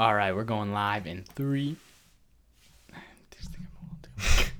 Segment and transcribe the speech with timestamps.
[0.00, 1.76] All right, we're going live in three.
[3.36, 4.50] These things are a little too-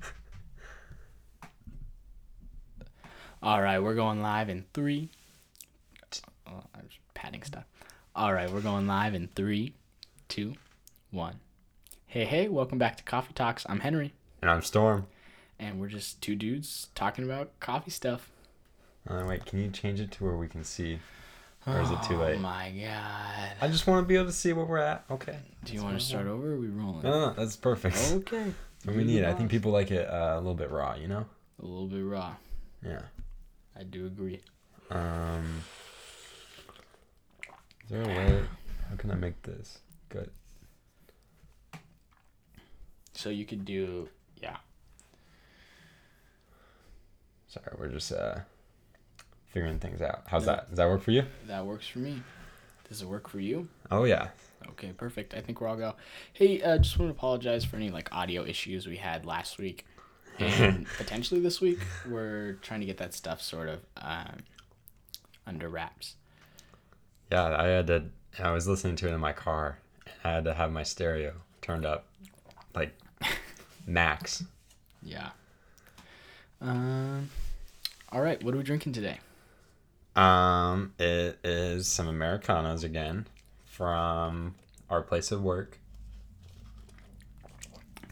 [3.41, 5.09] All right, we're going live in three.
[6.45, 7.63] Oh, I'm just patting stuff.
[8.15, 9.73] All right, we're going live in three,
[10.27, 10.53] two,
[11.09, 11.39] one.
[12.05, 13.65] Hey, hey, welcome back to Coffee Talks.
[13.67, 14.13] I'm Henry,
[14.43, 15.07] And I'm Storm.
[15.57, 18.29] and we're just two dudes talking about coffee stuff.
[19.09, 20.99] Uh, wait, can you change it to where we can see?
[21.67, 22.37] Or is it too late?
[22.37, 23.51] Oh my god.
[23.61, 25.05] I just want to be able to see where we're at.
[25.11, 25.37] Okay.
[25.63, 26.53] Do you want to start over?
[26.53, 27.03] Or are we rolling?
[27.03, 27.97] No, no, no, that's perfect.
[28.13, 28.51] Okay.
[28.83, 29.25] What we need.
[29.25, 31.23] I think people like it uh, a little bit raw, you know?
[31.61, 32.33] A little bit raw.
[32.83, 33.03] Yeah.
[33.79, 34.41] I do agree.
[34.89, 35.61] Um.
[37.83, 38.43] Is there a way?
[38.89, 39.77] How can I make this
[40.09, 40.31] good?
[43.13, 44.09] So you could do,
[44.41, 44.57] yeah.
[47.47, 48.39] Sorry, we're just uh
[49.51, 50.23] figuring things out.
[50.27, 50.55] How's Yeah.
[50.57, 50.69] that?
[50.69, 51.23] Does that work for you?
[51.47, 52.21] That works for me.
[52.89, 53.67] Does it work for you?
[53.89, 54.29] Oh yeah.
[54.69, 55.33] Okay, perfect.
[55.33, 55.95] I think we're all go.
[56.33, 59.85] Hey, uh, just want to apologize for any like audio issues we had last week
[60.39, 61.79] and potentially this week.
[62.07, 64.37] We're trying to get that stuff sort of um,
[65.47, 66.15] under wraps.
[67.31, 68.05] Yeah, I had to.
[68.39, 71.33] I was listening to it in my car, and I had to have my stereo
[71.61, 72.05] turned up,
[72.75, 72.93] like
[73.87, 74.43] max.
[75.01, 75.29] Yeah.
[76.61, 77.29] Um.
[78.11, 78.41] All right.
[78.43, 79.19] What are we drinking today?
[80.15, 83.27] Um, it is some Americanos again
[83.65, 84.55] from
[84.89, 85.79] our place of work.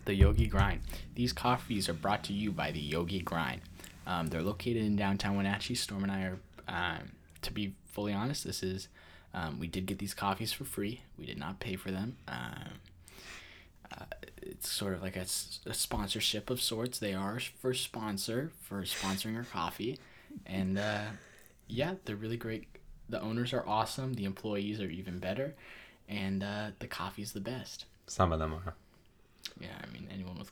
[0.05, 0.81] The Yogi Grind.
[1.16, 3.61] These coffees are brought to you by the Yogi Grind.
[4.08, 5.75] Um, they're located in downtown Wenatchee.
[5.75, 7.11] Storm and I are, um,
[7.44, 8.88] to be fully honest, this is,
[9.33, 11.02] um, we did get these coffees for free.
[11.17, 12.17] We did not pay for them.
[12.27, 12.80] Um,
[13.92, 14.05] uh,
[14.42, 16.97] it's sort of like a sponsorship of sorts.
[16.97, 20.00] They are first sponsor for sponsoring our coffee.
[20.45, 21.05] And uh,
[21.70, 22.67] yeah, they're really great.
[23.08, 24.14] The owners are awesome.
[24.16, 25.56] The employees are even better.
[26.08, 27.86] And uh, the coffee's the best.
[28.08, 28.73] Some of them are.
[29.59, 30.52] Yeah, I mean, anyone with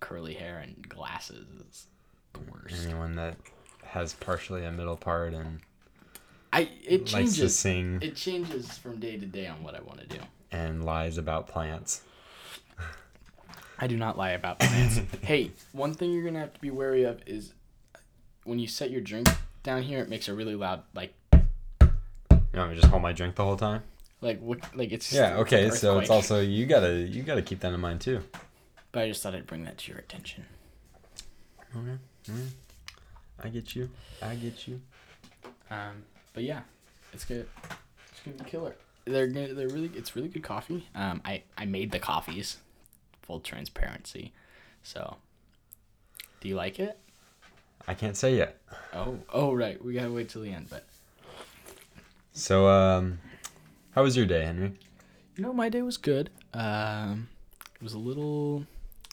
[0.00, 1.86] curly hair and glasses is
[2.32, 2.84] the worst.
[2.84, 3.36] Anyone that
[3.84, 5.60] has partially a middle part and
[6.52, 7.58] I it likes to changes.
[7.58, 10.18] sing It changes from day to day on what I want to do.
[10.52, 12.02] and lies about plants.
[13.78, 15.00] I do not lie about plants.
[15.22, 17.52] hey, one thing you're gonna have to be wary of is
[18.44, 19.28] when you set your drink
[19.66, 21.12] down here, it makes a really loud like
[21.82, 21.88] You
[22.54, 23.82] want me to just hold my drink the whole time?
[24.22, 25.36] like what like it's just, Yeah.
[25.40, 25.68] Okay.
[25.70, 28.22] So it's also you gotta you gotta keep that in mind too.
[28.92, 30.46] But I just thought I'd bring that to your attention.
[31.76, 32.32] Okay.
[33.42, 33.90] I get you.
[34.22, 34.80] I get you.
[35.70, 36.60] Um, but yeah,
[37.12, 37.46] it's good.
[38.10, 38.74] It's gonna be killer.
[39.04, 40.88] They're gonna, they're really it's really good coffee.
[40.94, 42.58] Um, I I made the coffees,
[43.22, 44.32] full transparency.
[44.82, 45.16] So,
[46.40, 46.98] do you like it?
[47.88, 48.58] I can't say yet.
[48.92, 50.66] Oh oh right, we gotta wait till the end.
[50.70, 50.84] But
[52.32, 53.18] So um,
[53.92, 54.72] how was your day, Henry?
[55.36, 56.30] you know, my day was good.
[56.54, 57.28] Um,
[57.74, 58.66] it was a little.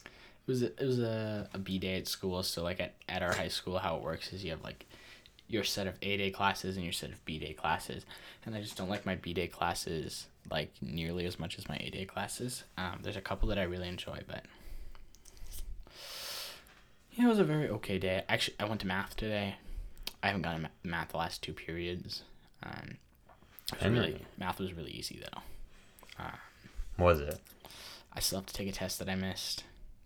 [0.06, 2.44] It was a, it was a, a B day at school.
[2.44, 4.86] So like at, at our high school, how it works is you have like
[5.48, 8.06] your set of A day classes and your set of B day classes,
[8.46, 11.78] and I just don't like my B day classes like nearly as much as my
[11.80, 12.64] A day classes.
[12.78, 14.44] Um, there's a couple that I really enjoy, but
[17.16, 18.24] yeah, it was a very okay day.
[18.28, 19.56] Actually, I went to math today.
[20.22, 22.24] I haven't gotten ma- math the last two periods.
[22.64, 22.98] Um,
[23.72, 25.42] was really math was really easy though.
[26.98, 27.40] Was it?
[28.14, 29.64] I still have to take a test that I missed.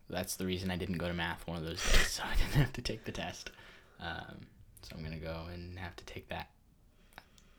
[0.10, 2.54] That's the reason I didn't go to math one of those days, so I didn't
[2.62, 3.52] have to take the test.
[4.00, 4.48] Um,
[4.82, 6.50] so I'm gonna go and have to take that.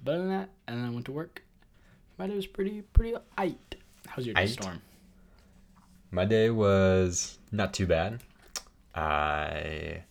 [0.02, 1.42] But other than that, and then I went to work.
[2.16, 3.56] My day was pretty pretty aight.
[4.06, 4.82] How's your day, Storm?
[6.10, 8.20] My day was not too bad.
[8.94, 10.04] I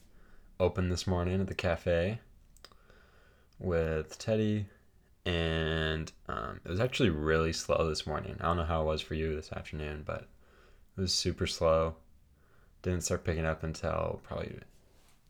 [0.60, 2.20] opened this morning at the cafe
[3.60, 4.68] with Teddy,
[5.26, 8.38] and um, it was actually really slow this morning.
[8.40, 10.28] I don't know how it was for you this afternoon, but
[10.98, 11.96] it was super slow.
[12.82, 14.60] Didn't start picking up until probably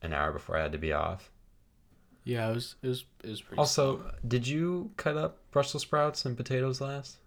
[0.01, 1.31] an hour before I had to be off.
[2.23, 3.57] Yeah, it was it was it was pretty.
[3.57, 4.11] Also, slow.
[4.27, 7.17] did you cut up Brussels sprouts and potatoes last?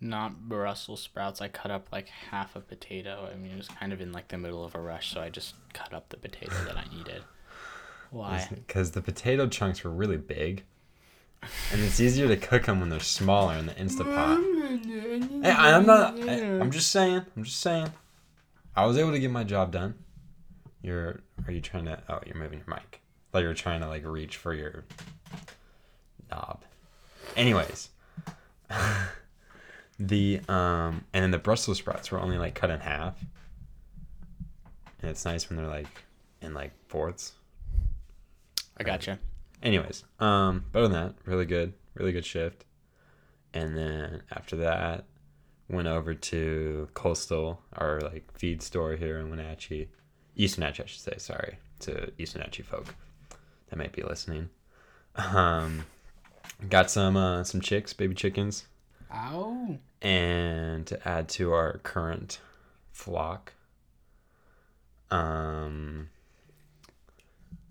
[0.00, 1.40] Not Brussels sprouts.
[1.40, 3.28] I cut up like half a potato.
[3.32, 5.28] I mean, it was kind of in like the middle of a rush, so I
[5.30, 7.22] just cut up the potato that I needed.
[8.10, 8.48] Why?
[8.50, 10.64] Because the potato chunks were really big,
[11.72, 15.44] and it's easier to cook them when they're smaller in the Instapot.
[15.44, 16.18] Hey, I'm not.
[16.28, 17.22] I, I'm just saying.
[17.36, 17.92] I'm just saying.
[18.74, 19.94] I was able to get my job done.
[20.82, 21.20] You're.
[21.46, 22.02] Are you trying to?
[22.08, 23.00] Oh, you're moving your mic.
[23.32, 24.84] Like you're trying to like reach for your
[26.30, 26.62] knob.
[27.36, 27.90] Anyways,
[29.98, 33.18] the um, and then the Brussels sprouts were only like cut in half,
[35.00, 35.88] and it's nice when they're like
[36.40, 37.32] in like fourths.
[38.76, 39.18] I gotcha.
[39.62, 42.64] Anyways, um, but other than that, really good, really good shift.
[43.54, 45.04] and then after that,
[45.68, 49.88] went over to Coastal, our like feed store here in Wenatchee,
[50.36, 51.14] East Wenatchee, I should say.
[51.18, 52.94] Sorry to East Wenatchee folk
[53.68, 54.50] that might be listening.
[55.16, 55.84] Um,
[56.68, 58.66] got some uh, some chicks, baby chickens,
[59.12, 59.78] Ow.
[60.02, 62.40] and to add to our current
[62.92, 63.52] flock.
[65.10, 66.10] Um.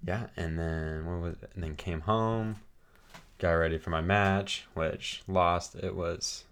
[0.05, 1.51] Yeah, and then what was it?
[1.53, 2.57] And then came home,
[3.39, 5.75] got ready for my match, which lost.
[5.75, 6.45] It was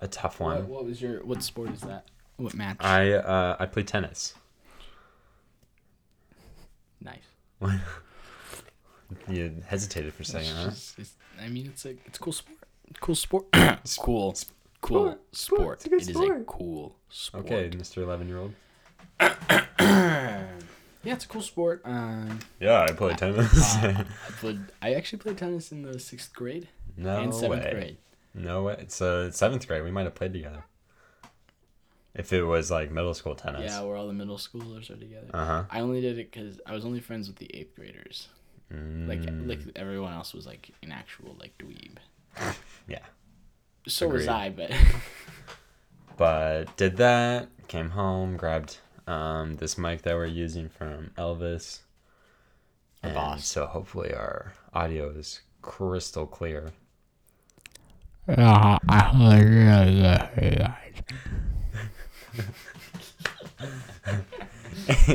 [0.00, 0.56] a tough one.
[0.58, 2.06] What, what was your what sport is that?
[2.36, 2.76] What match?
[2.80, 4.34] I uh, I play tennis.
[7.00, 7.18] nice.
[9.28, 12.57] you hesitated for a second, It's just- I mean, it's a it's a cool sport.
[13.00, 13.46] Cool sport.
[13.52, 14.34] cool.
[14.80, 15.74] Cool Sport, sport.
[15.78, 16.40] it's a good It is sport.
[16.40, 17.44] a cool sport.
[17.46, 17.98] Okay, Mr.
[17.98, 18.54] Eleven year old.
[19.20, 20.46] yeah,
[21.04, 21.82] it's a cool sport.
[21.84, 23.76] Um, Yeah, I play tennis.
[23.76, 24.60] uh, I played.
[24.82, 27.70] I actually played tennis in the sixth grade no and seventh way.
[27.72, 27.96] grade.
[28.34, 28.76] No way.
[28.78, 29.82] It's uh, seventh grade.
[29.82, 30.64] We might have played together.
[32.14, 33.70] If it was like middle school tennis.
[33.70, 35.28] Yeah, where all the middle schoolers are together.
[35.34, 35.64] Uh huh.
[35.70, 38.28] I only did it because I was only friends with the eighth graders.
[38.70, 39.48] Like, Mm.
[39.48, 41.96] like everyone else was like an actual like dweeb.
[42.88, 43.04] Yeah.
[43.86, 44.70] So was I, but
[46.18, 47.48] But did that.
[47.68, 51.80] Came home, grabbed um, this mic that we're using from Elvis.
[53.02, 53.46] The and boss.
[53.46, 56.72] So hopefully our audio is crystal clear.
[58.26, 60.02] Yeah, I really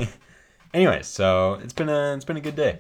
[0.73, 2.79] anyway, so it's been a it's been a good day.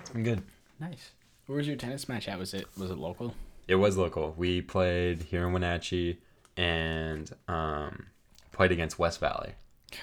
[0.00, 0.42] It's been good.
[0.80, 1.12] nice.
[1.50, 2.38] Where was your tennis match at?
[2.38, 3.34] Was it was it local?
[3.66, 4.34] It was local.
[4.36, 6.20] We played here in Wenatchee
[6.56, 8.06] and um,
[8.52, 9.54] played against West Valley.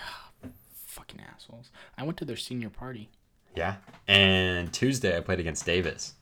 [0.88, 1.70] Fucking assholes.
[1.98, 3.08] I went to their senior party.
[3.56, 3.76] Yeah.
[4.10, 6.16] And Tuesday I played against Davis.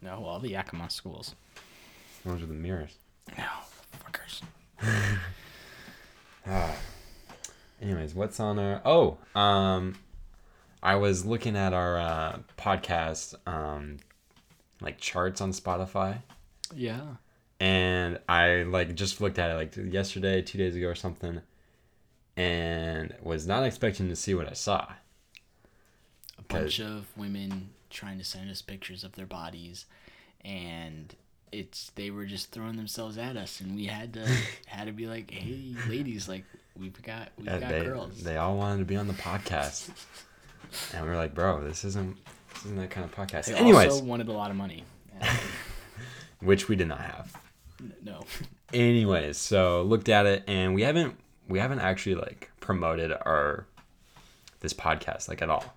[0.00, 1.36] No, all the Yakima schools.
[2.24, 2.96] Those are the mirrors.
[3.38, 3.44] No,
[4.04, 4.42] fuckers.
[6.48, 6.74] ah.
[7.80, 9.94] Anyways, what's on our Oh, um
[10.82, 13.98] I was looking at our uh, podcast um
[14.80, 16.18] like charts on Spotify
[16.74, 17.02] Yeah.
[17.60, 21.40] and I like just looked at it like yesterday, 2 days ago or something
[22.36, 24.86] and was not expecting to see what I saw.
[26.38, 29.84] A bunch of women trying to send us pictures of their bodies,
[30.44, 31.14] and
[31.52, 34.26] it's they were just throwing themselves at us, and we had to
[34.66, 36.44] had to be like, hey, ladies, like
[36.76, 38.22] we've got we've Yeah, got they, girls.
[38.24, 39.90] they all wanted to be on the podcast.
[40.94, 42.16] and we were like, bro, this isn't
[42.54, 43.46] this isn't that kind of podcast.
[43.46, 44.84] They Anyways, also wanted a lot of money.
[46.40, 47.36] Which we did not have.
[48.02, 48.24] no.
[48.72, 51.16] Anyways, so looked at it and we haven't
[51.48, 53.66] we haven't actually like promoted our
[54.60, 55.76] this podcast like at all.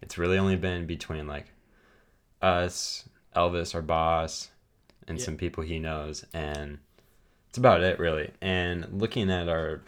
[0.00, 1.46] It's really only been between like
[2.40, 4.50] us, Elvis, our boss,
[5.08, 5.24] and Yeah.
[5.24, 6.78] some people he knows, and
[7.48, 8.30] it's about it really.
[8.40, 9.82] And looking at our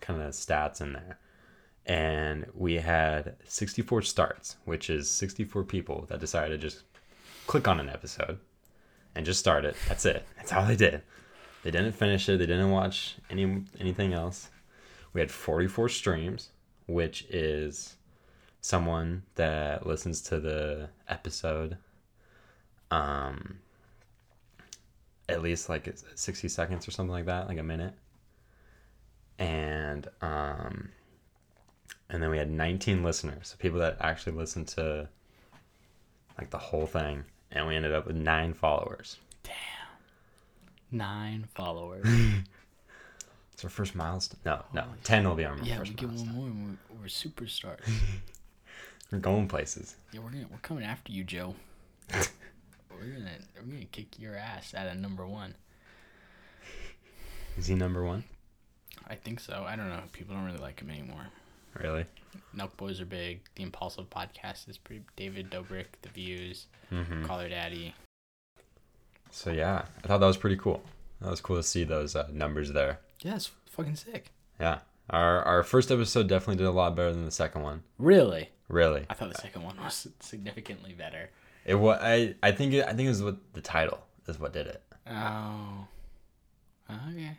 [0.00, 1.18] kind of stats in there,
[1.86, 6.82] and we had 64 starts, which is 64 people that decided to just
[7.46, 8.38] click on an episode
[9.14, 9.76] and just start it.
[9.88, 10.26] That's it.
[10.36, 11.02] That's all they did.
[11.62, 12.38] They didn't finish it.
[12.38, 14.50] They didn't watch any anything else.
[15.12, 16.50] We had 44 streams,
[16.86, 17.96] which is
[18.60, 21.76] someone that listens to the episode
[22.90, 23.58] um
[25.28, 27.94] at least like 60 seconds or something like that, like a minute.
[29.38, 30.90] And um
[32.10, 35.08] and then we had 19 listeners, so people that actually listened to
[36.38, 39.16] like the whole thing, and we ended up with 9 followers.
[39.42, 39.52] Damn,
[40.98, 42.06] Nine followers.
[43.52, 44.38] It's our first milestone.
[44.44, 46.26] No, no, Holy ten will be our yeah, we first get milestone.
[46.28, 47.90] one more, and we're, we're superstars.
[49.10, 49.96] We're going places.
[50.12, 51.54] yeah, we're gonna we're coming after you, Joe.
[52.12, 55.54] we're gonna we're gonna kick your ass out of number one.
[57.56, 58.24] Is he number one?
[59.08, 59.64] I think so.
[59.66, 60.02] I don't know.
[60.12, 61.28] People don't really like him anymore.
[61.82, 62.04] Really?
[62.56, 63.40] Nelk Boys are big.
[63.54, 65.02] The Impulsive Podcast is pretty.
[65.16, 67.24] David Dobrik, The Views, Mm-hmm.
[67.24, 67.94] Call Her Daddy.
[69.30, 70.82] So yeah, I thought that was pretty cool.
[71.20, 73.00] That was cool to see those uh, numbers there.
[73.22, 74.30] Yeah, it's fucking sick.
[74.60, 74.78] Yeah,
[75.10, 77.82] our our first episode definitely did a lot better than the second one.
[77.98, 78.50] Really?
[78.68, 81.30] Really, I thought the second one was significantly better.
[81.64, 81.98] it was.
[82.00, 84.82] I I think it, I think it was what the title is what did it.
[85.10, 85.86] Oh.
[86.90, 87.36] Okay.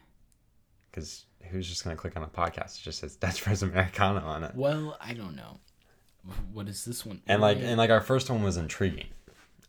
[0.98, 2.80] Because who's just gonna click on a podcast?
[2.80, 4.56] It just says Dutch Bros Americano on it.
[4.56, 5.60] Well, I don't know.
[6.52, 7.22] What is this one?
[7.28, 9.06] And like and like our first one was intriguing,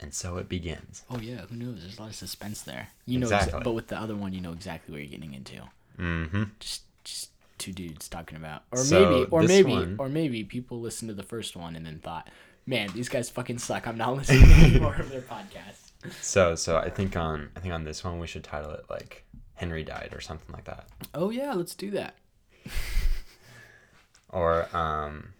[0.01, 1.03] and so it begins.
[1.11, 1.81] Oh yeah, who knows?
[1.83, 2.89] There's a lot of suspense there.
[3.05, 3.61] You know, Exactly.
[3.61, 5.61] exa- but with the other one, you know exactly what you're getting into.
[5.99, 6.45] Mm-hmm.
[6.61, 10.81] Just, just two dudes talking about, or So, maybe, or maybe, one- or maybe people
[10.81, 12.31] listened to the first one and then thought,
[12.67, 13.87] "Man, these guys fucking suck.
[13.87, 15.93] I'm not listening to any more of their podcasts."
[16.23, 19.25] So so I think on I think on this one we should title it like
[19.59, 20.87] Henry died or something like that.
[21.15, 22.15] Oh yeah, let's do that.
[24.31, 25.31] Or um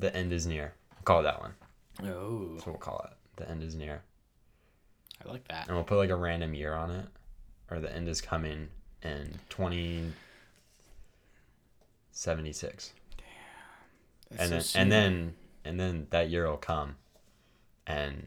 [0.00, 0.74] The End is Near.
[1.04, 1.54] Call it that one.
[2.02, 3.16] Oh, That's what we'll call it.
[3.36, 4.02] The End is Near.
[5.24, 5.68] I like that.
[5.68, 7.06] And we'll put like a random year on it.
[7.70, 8.68] Or the end is coming
[9.02, 10.12] in twenty
[12.10, 12.92] seventy six.
[14.30, 14.82] That's And so then soon.
[14.82, 16.96] and then and then that year will come
[17.86, 18.26] and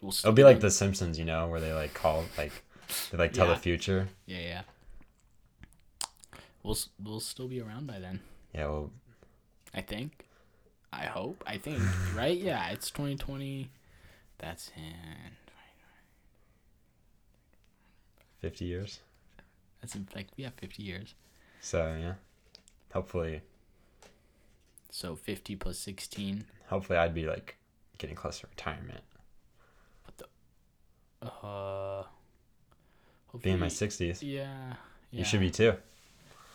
[0.00, 2.52] we'll it'll be like The Simpsons, you know, where they like call like
[3.10, 3.54] they like tell Yeah.
[3.54, 4.08] the future.
[4.26, 4.62] Yeah, yeah.
[6.62, 8.20] We'll we'll still be around by then.
[8.54, 8.90] Yeah, well
[9.74, 10.26] I think.
[10.92, 11.42] I hope.
[11.46, 11.80] I think.
[12.14, 12.36] right?
[12.36, 13.70] Yeah, it's 2020.
[14.38, 15.32] That's in.
[18.40, 19.00] fifty years.
[19.80, 21.14] That's in like yeah, 50 years.
[21.60, 22.14] So yeah.
[22.92, 23.40] Hopefully
[24.90, 26.44] So 50 plus 16.
[26.68, 27.56] hopefully I'd be like
[27.98, 29.00] getting close to retirement.
[30.04, 30.26] What the?
[31.26, 31.79] Uh.
[33.42, 34.22] Be in my sixties.
[34.22, 34.74] Yeah.
[35.10, 35.74] You should be too.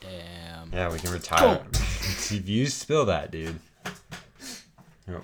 [0.02, 0.72] Damn.
[0.72, 1.62] Yeah, we can retire.
[1.74, 3.60] if you spill that, dude.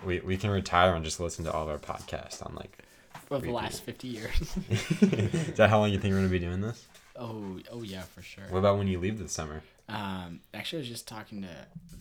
[0.05, 2.77] We, we can retire and just listen to all of our podcasts on like.
[3.25, 4.55] For the last 50 years.
[4.70, 6.86] Is that how long you think we're gonna be doing this?
[7.15, 8.43] oh, oh yeah, for sure.
[8.50, 9.62] What about when you leave this summer?
[9.88, 11.50] Um, actually, I was just talking to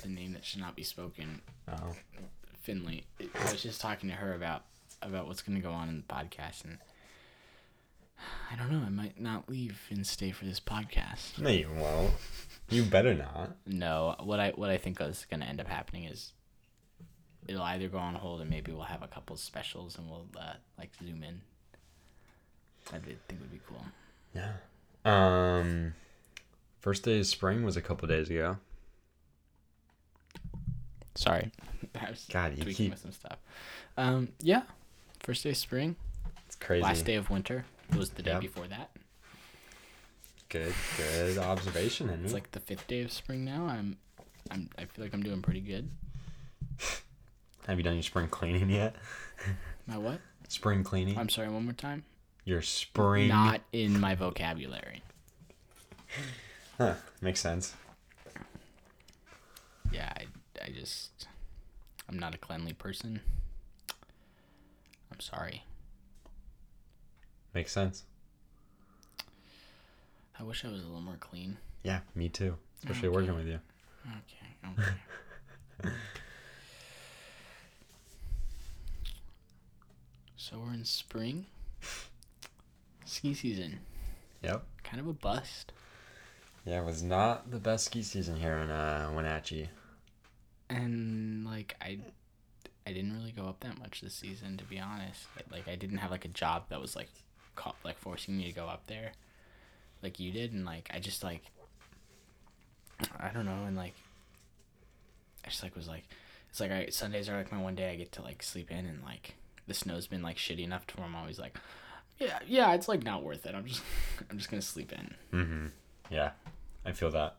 [0.03, 1.41] the name that should not be spoken,
[1.71, 1.95] Oh,
[2.63, 3.05] Finley.
[3.21, 4.63] I was just talking to her about
[5.03, 6.79] about what's going to go on in the podcast, and
[8.53, 8.83] I don't know.
[8.85, 11.39] I might not leave and stay for this podcast.
[11.39, 12.13] no, you won't.
[12.69, 13.57] You better not.
[13.67, 16.33] No, what I what I think is going to end up happening is
[17.49, 20.55] it'll either go on hold, and maybe we'll have a couple specials, and we'll uh,
[20.79, 21.41] like zoom in.
[22.93, 23.85] I did think would be cool.
[24.35, 24.53] Yeah.
[25.05, 25.95] Um,
[26.81, 28.59] first day of spring was a couple days ago.
[31.15, 31.51] Sorry,
[32.01, 33.39] I was God, you tweaking keep with some stuff.
[33.97, 34.63] Um, yeah,
[35.21, 35.97] first day of spring,
[36.47, 36.83] it's crazy.
[36.83, 37.65] last day of winter
[37.97, 38.91] was the day before that.
[40.49, 42.25] Good, good observation, Henry.
[42.25, 43.67] It's like the fifth day of spring now.
[43.67, 43.97] I'm,
[44.51, 44.69] I'm.
[44.77, 45.89] I feel like I'm doing pretty good.
[47.67, 48.97] Have you done your spring cleaning yet?
[49.87, 50.19] My what?
[50.49, 51.17] Spring cleaning.
[51.17, 51.49] I'm sorry.
[51.49, 52.05] One more time.
[52.45, 53.29] your spring.
[53.29, 55.03] Not in my vocabulary.
[56.79, 57.75] Huh, makes sense.
[59.93, 60.25] Yeah, I,
[60.65, 61.29] I just,
[62.09, 63.21] I'm not a cleanly person.
[65.13, 65.63] I'm sorry.
[67.55, 68.05] Makes sense.
[70.39, 71.57] I wish I was a little more clean.
[71.83, 72.57] Yeah, me too.
[72.79, 73.17] Especially Okay.
[73.17, 73.61] working with you.
[74.07, 74.73] Okay.
[75.85, 75.95] Okay.
[80.37, 81.47] so we're in spring.
[83.05, 83.81] Ski season.
[84.43, 84.65] Yep.
[84.85, 85.73] Kind of a bust.
[86.65, 89.69] Yeah, it was not the best ski season here in uh, Wenatchee.
[90.69, 91.99] and like I,
[92.87, 95.25] I didn't really go up that much this season to be honest.
[95.51, 97.09] Like I didn't have like a job that was like,
[97.61, 99.13] ca- like forcing me to go up there,
[100.03, 101.43] like you did, and like I just like,
[103.19, 103.95] I don't know, and like,
[105.45, 106.05] I just like was like,
[106.49, 108.87] it's like I Sundays are like my one day I get to like sleep in,
[108.87, 109.35] and like
[109.67, 111.57] the snow's been like shitty enough to where I'm always like,
[112.19, 113.55] yeah, yeah, it's like not worth it.
[113.55, 113.83] I'm just,
[114.31, 115.15] I'm just gonna sleep in.
[115.33, 115.67] Mm-hmm.
[116.11, 116.31] Yeah,
[116.85, 117.37] I feel that.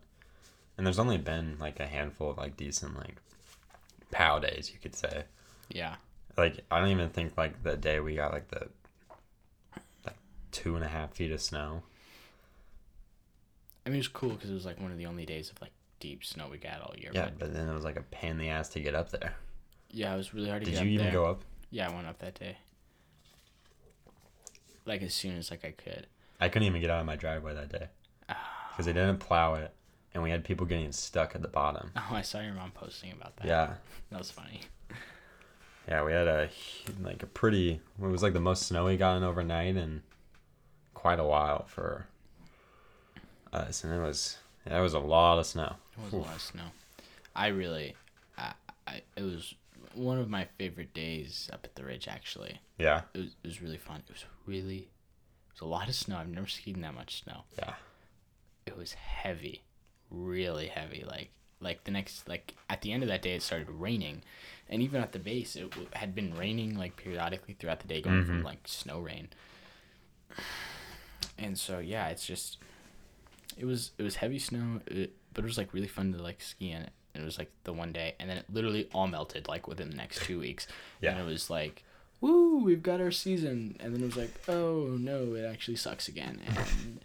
[0.77, 3.17] And there's only been like a handful of like decent like
[4.11, 5.23] pow days, you could say.
[5.69, 5.95] Yeah.
[6.37, 8.67] Like I don't even think like the day we got like the
[10.51, 11.83] two and a half feet of snow.
[13.85, 15.59] I mean, it was cool because it was like one of the only days of
[15.61, 17.11] like deep snow we got all year.
[17.13, 19.09] Yeah, but but then it was like a pain in the ass to get up
[19.11, 19.35] there.
[19.89, 20.85] Yeah, it was really hard to get up there.
[20.85, 21.21] Did get you even there.
[21.23, 21.41] go up?
[21.71, 22.57] Yeah, I went up that day.
[24.85, 26.07] Like as soon as like I could.
[26.39, 27.87] I couldn't even get out of my driveway that day
[28.29, 28.69] Ah.
[28.71, 29.71] because they didn't plow it,
[30.13, 31.91] and we had people getting stuck at the bottom.
[31.97, 33.47] Oh, I saw your mom posting about that.
[33.47, 33.73] Yeah,
[34.09, 34.61] that was funny.
[35.87, 36.49] yeah, we had a
[37.03, 37.79] like a pretty.
[38.01, 40.01] It was like the most snow we got in overnight in
[41.01, 42.05] quite a while for
[43.51, 45.75] us, and it was it was a lot of snow.
[45.97, 46.65] It was a lot of snow.
[47.35, 47.95] I really,
[48.37, 48.53] I,
[48.87, 49.55] I, it was
[49.95, 52.07] one of my favorite days up at the ridge.
[52.07, 54.03] Actually, Yeah, it was, it was really fun.
[54.07, 56.17] It was really, it was a lot of snow.
[56.17, 57.41] I've never skied in that much snow.
[57.57, 57.73] yeah,
[58.67, 59.63] It was heavy,
[60.11, 61.03] really heavy.
[61.07, 61.29] Like,
[61.59, 64.21] like the next, like at the end of that day, it started raining,
[64.69, 68.01] and even at the base, it w- had been raining like periodically throughout the day,
[68.01, 68.45] going from Mhm.
[68.45, 69.29] like snow rain.
[71.41, 72.59] And so yeah, it's just,
[73.57, 76.41] it was it was heavy snow, it, but it was like really fun to like
[76.41, 76.91] ski in it.
[77.15, 79.97] It was like the one day, and then it literally all melted like within the
[79.97, 80.67] next two weeks.
[81.01, 81.11] Yeah.
[81.11, 81.83] And it was like,
[82.21, 86.07] woo, we've got our season, and then it was like, oh no, it actually sucks
[86.07, 86.39] again.
[86.47, 86.99] And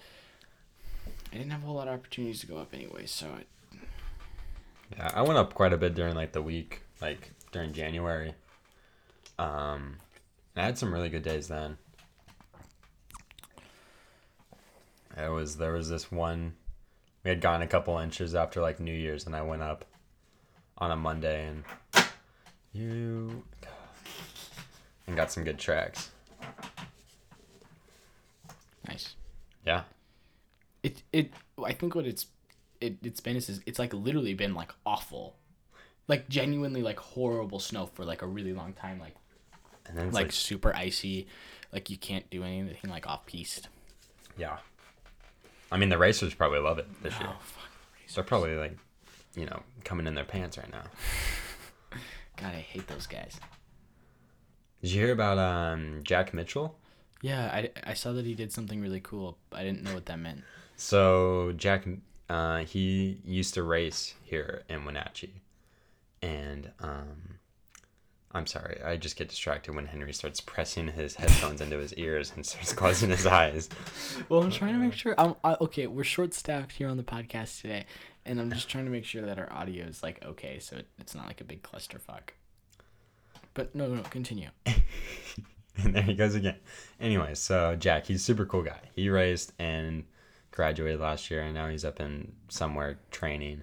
[1.33, 3.78] I didn't have a whole lot of opportunities to go up anyway, so it,
[4.97, 5.11] yeah.
[5.14, 8.35] I went up quite a bit during like the week, like during January.
[9.38, 9.97] Um,
[10.55, 11.78] I had some really good days then.
[15.16, 16.54] It was there was this one
[17.25, 19.85] we had gone a couple inches after like New Year's and I went up
[20.78, 21.64] on a Monday and
[22.73, 23.42] you
[25.06, 26.11] and got some good tracks.
[28.87, 29.14] Nice.
[29.64, 29.82] Yeah.
[30.82, 31.32] It it
[31.64, 32.26] I think what it's
[32.80, 35.37] it it's been is it's like literally been like awful,
[36.08, 39.00] like genuinely like horrible snow for like a really long time.
[39.00, 39.16] Like
[39.87, 41.26] And then it's like, like, super icy,
[41.73, 43.68] like you can't do anything like off piste.
[44.37, 44.58] yeah.
[45.70, 47.28] I mean the racers probably love it this year.
[47.30, 47.64] Oh fuck.
[48.14, 48.78] They're probably like,
[49.35, 50.85] you know, coming in their pants right now.
[52.37, 53.38] God, I hate those guys.
[54.80, 56.78] Did you hear about um Jack Mitchell?
[57.23, 59.38] Yeah, I, I saw that he did something really cool.
[59.52, 60.44] I didn't know what that meant.
[60.76, 61.87] So Jack,
[62.28, 65.42] uh, he used to race here in Wenatchee,
[66.23, 67.38] and um,
[68.37, 72.33] I'm sorry, I just get distracted when Henry starts pressing his headphones into his ears
[72.37, 73.71] and starts closing his eyes.
[74.28, 75.14] Well, I'm trying to make sure.
[75.16, 75.87] I'm I, okay.
[75.87, 77.87] We're short staffed here on the podcast today,
[78.26, 80.87] and I'm just trying to make sure that our audio is like okay, so it,
[80.99, 82.35] it's not like a big clusterfuck.
[83.55, 84.50] But no, no, continue.
[84.66, 86.57] and there he goes again.
[87.00, 88.81] Anyway, so Jack, he's a super cool guy.
[88.95, 90.05] He raced and
[90.50, 93.62] graduated last year, and now he's up in somewhere training,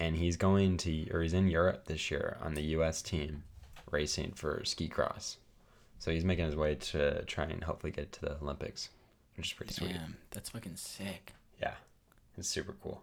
[0.00, 3.00] and he's going to or he's in Europe this year on the U.S.
[3.00, 3.44] team,
[3.92, 5.36] racing for ski cross.
[5.98, 8.88] So he's making his way to try and hopefully get to the Olympics,
[9.36, 9.92] which is pretty sweet.
[9.92, 11.32] Damn, that's fucking sick.
[11.60, 11.74] Yeah,
[12.36, 13.02] it's super cool.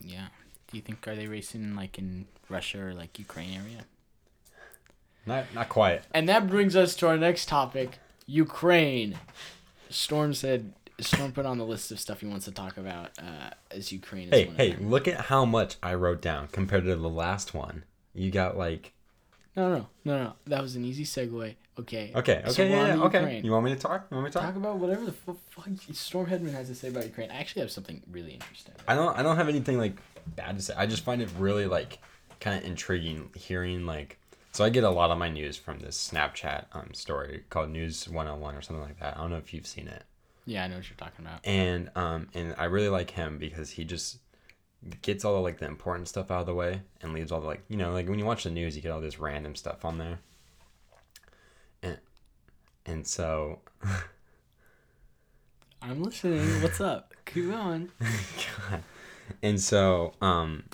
[0.00, 0.28] Yeah.
[0.70, 3.84] Do you think are they racing like in Russia or like Ukraine area?
[5.26, 6.02] Not not quite.
[6.12, 9.18] And that brings us to our next topic, Ukraine.
[9.90, 13.50] Storm said Storm put on the list of stuff he wants to talk about uh,
[13.70, 17.08] as Ukraine is Hey hey, look at how much I wrote down compared to the
[17.08, 17.84] last one.
[18.14, 18.92] You got like
[19.58, 20.32] No, no, no, no.
[20.46, 21.56] That was an easy segue.
[21.80, 22.12] Okay.
[22.14, 23.18] okay So okay we're yeah, yeah okay.
[23.18, 23.44] Ukraine.
[23.44, 24.06] You want me to talk?
[24.08, 24.46] You want me to talk?
[24.46, 25.34] Talk about whatever the fuck
[25.92, 27.32] Storm Hedman has to say about Ukraine.
[27.32, 28.74] I actually have something really interesting.
[28.86, 29.96] I don't I don't have anything like
[30.36, 30.74] bad to say.
[30.76, 31.98] I just find it really like
[32.38, 34.18] kind of intriguing hearing like
[34.52, 38.08] so I get a lot of my news from this Snapchat um story called News
[38.08, 39.16] 101 or something like that.
[39.16, 40.04] I don't know if you've seen it.
[40.46, 41.40] Yeah, I know what you're talking about.
[41.44, 44.18] And um and I really like him because he just
[45.02, 47.46] gets all the like the important stuff out of the way and leaves all the
[47.46, 49.84] like you know like when you watch the news you get all this random stuff
[49.84, 50.18] on there.
[51.82, 51.98] And
[52.86, 53.60] and so
[55.80, 56.62] I'm listening.
[56.62, 57.14] What's up?
[57.24, 57.90] Keep going.
[58.00, 58.82] God.
[59.42, 60.64] And so, um,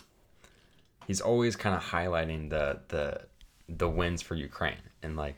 [1.07, 3.21] he's always kind of highlighting the the
[3.69, 5.37] the wins for Ukraine, and like,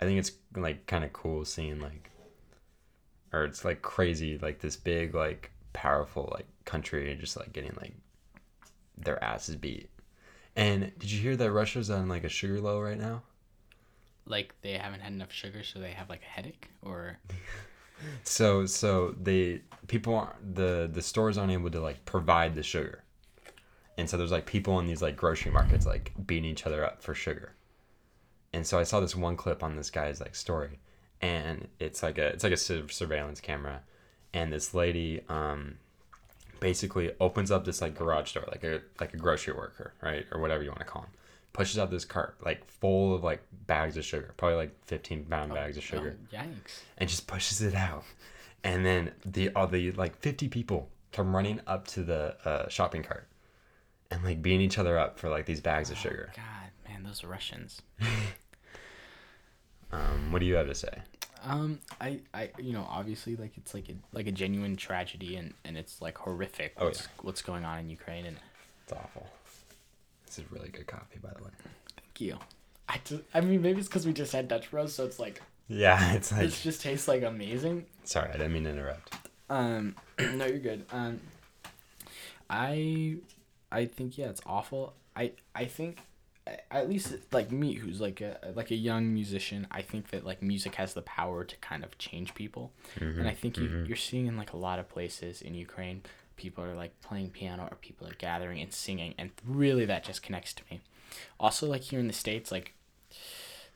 [0.00, 2.10] I think it's like kind of cool seeing like,
[3.32, 7.72] or it's like crazy, like this big like powerful like country and just like getting
[7.80, 7.94] like
[8.96, 9.88] their asses beat.
[10.56, 13.22] And did you hear that Russia's on like a sugar low right now?
[14.26, 17.18] Like they haven't had enough sugar, so they have like a headache, or
[18.24, 23.04] So so they people aren't the the stores aren't able to like provide the sugar,
[23.96, 27.02] and so there's like people in these like grocery markets like beating each other up
[27.02, 27.54] for sugar.
[28.52, 30.80] And so I saw this one clip on this guy's like story,
[31.20, 33.82] and it's like a it's like a surveillance camera,
[34.34, 35.76] and this lady um
[36.60, 40.40] basically opens up this like garage door like a like a grocery worker right or
[40.40, 41.08] whatever you want to call him
[41.52, 45.52] pushes out this cart like full of like bags of sugar probably like 15 pound
[45.54, 46.80] bags of sugar Oh, yikes!
[46.98, 48.04] and just pushes it out.
[48.64, 53.02] And then the all the like 50 people come running up to the uh, shopping
[53.04, 53.26] cart
[54.10, 56.32] and like beating each other up for like these bags of sugar.
[56.36, 57.82] God, man, those Russians.
[59.90, 60.98] Um, what do you have to say?
[61.44, 65.54] Um, I, I, you know, obviously, like it's like a like a genuine tragedy, and
[65.64, 66.74] and it's like horrific.
[66.78, 67.06] Oh, What's yeah.
[67.22, 68.26] what's going on in Ukraine?
[68.26, 68.36] And
[68.84, 69.26] It's awful.
[70.26, 71.50] This is really good coffee, by the way.
[71.96, 72.38] thank you.
[72.90, 75.40] I, just, I mean, maybe it's because we just had Dutch Bros, so it's like
[75.68, 77.86] Yeah, it's like this just tastes like amazing.
[78.04, 79.14] sorry, I didn't mean to interrupt.
[79.50, 80.84] Um, no, you're good.
[80.92, 81.20] Um,
[82.50, 83.16] I,
[83.70, 84.94] I think yeah, it's awful.
[85.16, 85.98] I I think,
[86.70, 90.42] at least like me, who's like a like a young musician, I think that like
[90.42, 94.26] music has the power to kind of change people, and I think you, you're seeing
[94.26, 96.02] in like a lot of places in Ukraine,
[96.36, 100.22] people are like playing piano or people are gathering and singing, and really that just
[100.22, 100.80] connects to me.
[101.38, 102.74] Also, like here in the states, like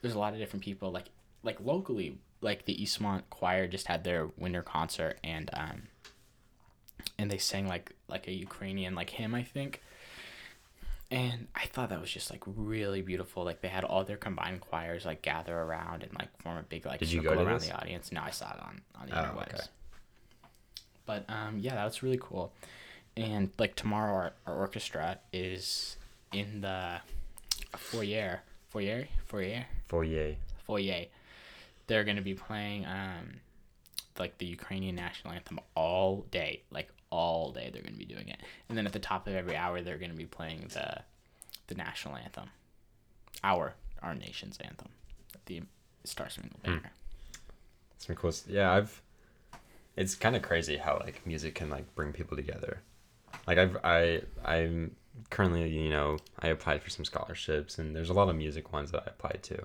[0.03, 1.07] there's a lot of different people like
[1.43, 5.83] like locally like the eastmont choir just had their winter concert and um
[7.19, 9.81] and they sang like like a ukrainian like hymn i think
[11.13, 13.45] and i thought that was just like really beautiful.
[13.45, 16.87] Like they had all their combined choirs like gather around and like form a big
[16.87, 17.69] like Did circle around this?
[17.69, 18.11] the audience.
[18.13, 19.55] No i saw it on on the Oh, interwebs.
[19.55, 19.67] okay.
[21.07, 22.53] but um yeah that was really cool.
[23.17, 25.97] And like tomorrow our, our orchestra is
[26.33, 27.01] in the
[27.77, 28.41] foyer.
[28.71, 29.07] Foyer?
[29.27, 29.67] Foyer?
[29.89, 30.37] Foyer.
[30.67, 31.05] foyer.
[31.89, 33.41] They're going to be playing um
[34.19, 37.71] like the Ukrainian national anthem all day, like all day.
[37.73, 40.15] They're gonna be doing it, and then at the top of every hour, they're gonna
[40.15, 41.03] be playing the
[41.69, 42.49] the national anthem,
[43.45, 44.89] our our nation's anthem,
[45.47, 45.63] the
[46.05, 46.73] Star Spangled hmm.
[46.77, 46.93] Banner.
[47.95, 48.33] It's been cool.
[48.49, 49.03] Yeah, I've.
[49.95, 52.81] It's kind of crazy how like music can like bring people together.
[53.47, 54.97] Like I've I I'm
[55.29, 58.91] currently you know I applied for some scholarships and there's a lot of music ones
[58.93, 59.59] that I applied to,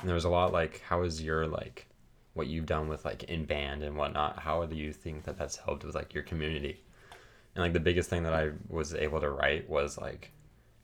[0.00, 1.86] and there was a lot like how is your like
[2.34, 4.38] what you've done with like in band and whatnot.
[4.40, 6.82] How do you think that that's helped with like your community?
[7.54, 10.32] And like the biggest thing that I was able to write was like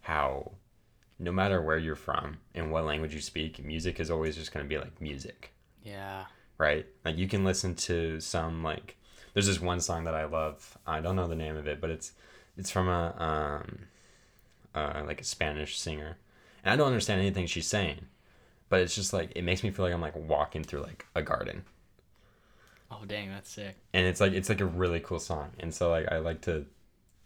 [0.03, 0.53] how
[1.19, 4.65] no matter where you're from and what language you speak, music is always just going
[4.65, 5.53] to be like music
[5.85, 6.25] Yeah.
[6.57, 6.87] right?
[7.05, 8.97] Like you can listen to some like
[9.35, 10.79] there's this one song that I love.
[10.87, 12.13] I don't know the name of it, but it's
[12.57, 13.79] it's from a um
[14.75, 16.17] uh like a Spanish singer.
[16.65, 18.07] And I don't understand anything she's saying.
[18.70, 21.20] But it's just like it makes me feel like I'm like walking through like a
[21.20, 21.64] garden.
[22.90, 23.76] Oh dang, that's sick.
[23.92, 25.50] And it's like it's like a really cool song.
[25.59, 26.64] And so like I like to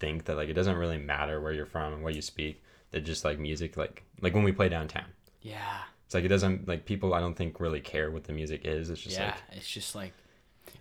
[0.01, 2.63] think that like it doesn't really matter where you're from and what you speak.
[2.91, 5.07] That just like music like like when we play downtown.
[5.41, 5.83] Yeah.
[6.07, 8.91] It's like it doesn't like people I don't think really care what the music is.
[8.91, 10.13] It's just yeah, like it's just like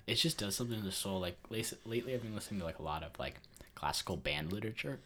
[0.08, 1.19] it just does something to the soul.
[1.19, 3.36] Like lately, I've been listening to like a lot of like
[3.76, 4.99] classical band literature,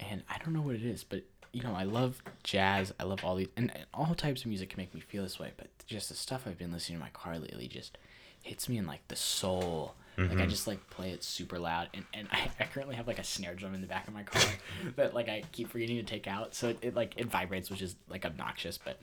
[0.00, 2.92] and I don't know what it is, but you know, I love jazz.
[2.98, 5.38] I love all these and, and all types of music can make me feel this
[5.38, 5.52] way.
[5.56, 7.96] But just the stuff I've been listening to in my car lately just
[8.42, 9.94] hits me in like the soul.
[10.16, 10.48] Like I mm-hmm.
[10.48, 13.54] just like play it super loud, and, and I, I currently have like a snare
[13.54, 14.42] drum in the back of my car
[14.96, 17.82] that like I keep forgetting to take out, so it, it like it vibrates, which
[17.82, 19.00] is like obnoxious, but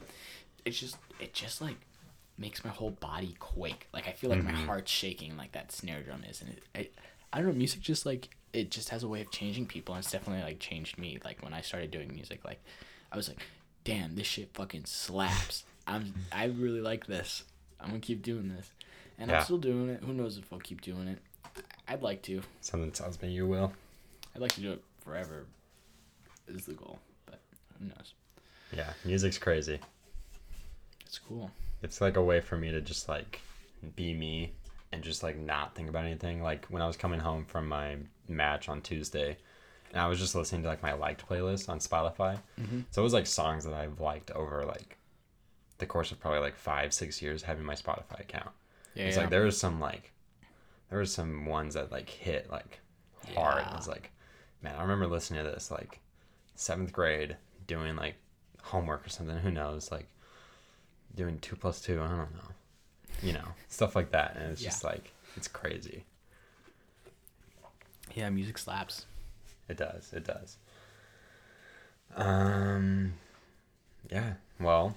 [0.63, 1.75] it's just it just like
[2.37, 3.87] makes my whole body quake.
[3.93, 4.65] Like I feel like my mm-hmm.
[4.65, 6.97] heart's shaking like that snare drum is, and it, it
[7.33, 7.53] I don't know.
[7.53, 10.59] Music just like it just has a way of changing people, and it's definitely like
[10.59, 11.19] changed me.
[11.23, 12.61] Like when I started doing music, like
[13.11, 13.39] I was like,
[13.83, 15.63] damn, this shit fucking slaps.
[15.87, 17.43] I'm I really like this.
[17.79, 18.69] I'm gonna keep doing this,
[19.17, 19.39] and Yeah.
[19.39, 20.03] I'm still doing it.
[20.03, 21.19] Who knows if I'll keep doing it?
[21.87, 22.41] I'd like to.
[22.61, 23.73] something tells me you will.
[24.35, 25.45] I'd like to do it forever.
[26.47, 27.39] Is the goal, but
[27.79, 28.13] who knows?
[28.75, 29.79] Yeah, music's crazy.
[31.05, 31.51] It's cool.
[31.81, 33.41] it's like a way for me to just like
[33.95, 34.51] be me
[34.93, 37.97] and just like not think about anything like when i was coming home from my
[38.31, 39.37] match on tuesday.
[39.91, 42.39] And i was just listening to like my liked playlist on spotify.
[42.59, 42.81] Mm-hmm.
[42.91, 44.97] So it was like songs that i've liked over like
[45.77, 48.49] the course of probably like five six years having my spotify account.
[48.93, 49.23] Yeah, it's yeah.
[49.23, 50.11] like there was some like
[50.89, 52.79] there was some ones that like hit like
[53.35, 53.63] hard.
[53.63, 53.71] Yeah.
[53.71, 54.11] i was like
[54.61, 55.99] man i remember listening to this like
[56.55, 58.15] seventh grade doing like
[58.61, 60.07] homework or something who knows like
[61.15, 62.51] doing two plus two i don't know.
[63.21, 64.35] You know stuff like that.
[64.35, 66.05] And it's just like it's crazy
[68.15, 69.05] yeah, music slaps.
[69.69, 70.57] it does it does
[72.15, 73.13] um
[74.11, 74.95] yeah well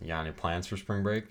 [0.00, 1.24] you got any plans for spring break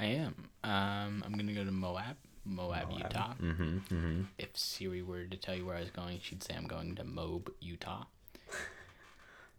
[0.00, 0.34] I am.
[0.62, 3.32] Um, I'm gonna go to Moab, Moab, Utah.
[3.42, 6.68] mm-hmm mm-hmm If Siri were to tell you where I was going, she'd say I'm
[6.68, 8.04] going to Moab, Utah.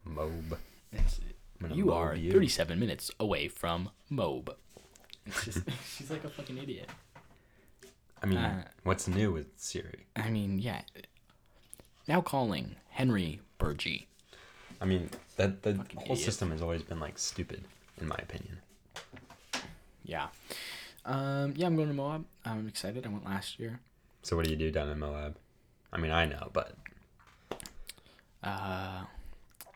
[0.06, 0.58] mob
[0.94, 1.20] It's,
[1.62, 2.32] I'm gonna you are you.
[2.32, 4.56] 37 minutes away from Moab.
[5.44, 5.60] Just,
[5.98, 6.90] she's like a fucking idiot.
[8.22, 10.82] I mean Uh, what's new with siri I mean, yeah.
[12.08, 14.08] Now calling Henry Burgee.
[14.82, 16.26] I mean, that the Fucking whole idiot.
[16.26, 17.64] system has always been like stupid,
[18.02, 18.60] in my opinion.
[20.04, 20.28] Yeah.
[21.06, 22.26] Um, yeah, I'm going to Moab.
[22.46, 23.06] I'm excited.
[23.06, 23.80] I went last year.
[24.24, 25.38] So what do you do down in Moab?
[25.94, 26.76] I mean, I know, but
[28.44, 29.04] Uh,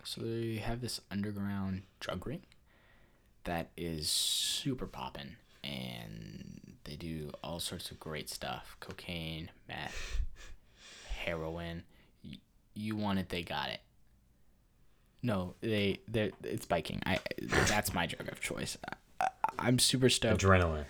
[0.03, 2.41] so they have this underground drug ring
[3.43, 10.19] that is super poppin', and they do all sorts of great stuff: cocaine, meth,
[11.25, 11.83] heroin.
[12.23, 12.37] Y-
[12.73, 13.79] you want it, they got it.
[15.21, 17.01] No, they they it's biking.
[17.05, 18.77] I that's my drug of choice.
[19.21, 20.41] I, I'm super stoked.
[20.43, 20.85] adrenaline.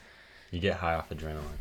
[0.52, 1.58] You get high off adrenaline.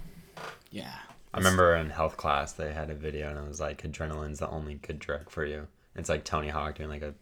[0.70, 0.94] yeah.
[1.34, 4.50] I remember in health class they had a video and it was like adrenaline's the
[4.50, 5.66] only good drug for you.
[5.96, 7.14] It's like Tony Hawk doing like a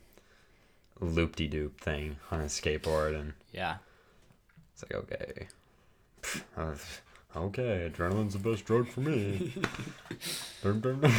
[1.01, 3.77] loop de doop thing on a skateboard and Yeah.
[4.75, 5.47] it's like okay.
[6.57, 6.75] Uh,
[7.37, 9.53] okay, adrenaline's the best drug for me.
[10.63, 11.13] Dun, dun, dun.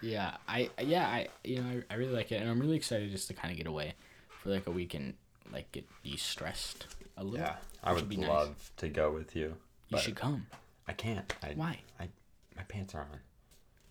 [0.00, 3.10] Yeah, I yeah I you know I, I really like it, and I'm really excited
[3.10, 3.94] just to kind of get away
[4.28, 5.14] for like a week and
[5.52, 6.86] like get de-stressed
[7.16, 7.40] a little.
[7.40, 8.28] yeah, I would be nice.
[8.28, 9.56] love to go with you.
[9.88, 10.46] You should come.
[10.86, 11.34] I can't.
[11.42, 11.80] I, Why?
[11.98, 12.08] I
[12.56, 13.18] my pants are on.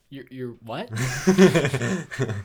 [0.10, 0.90] You're you're what?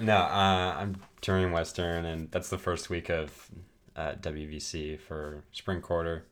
[0.00, 3.50] No, uh, I'm touring Western, and that's the first week of
[3.96, 6.24] uh, WVC for spring quarter.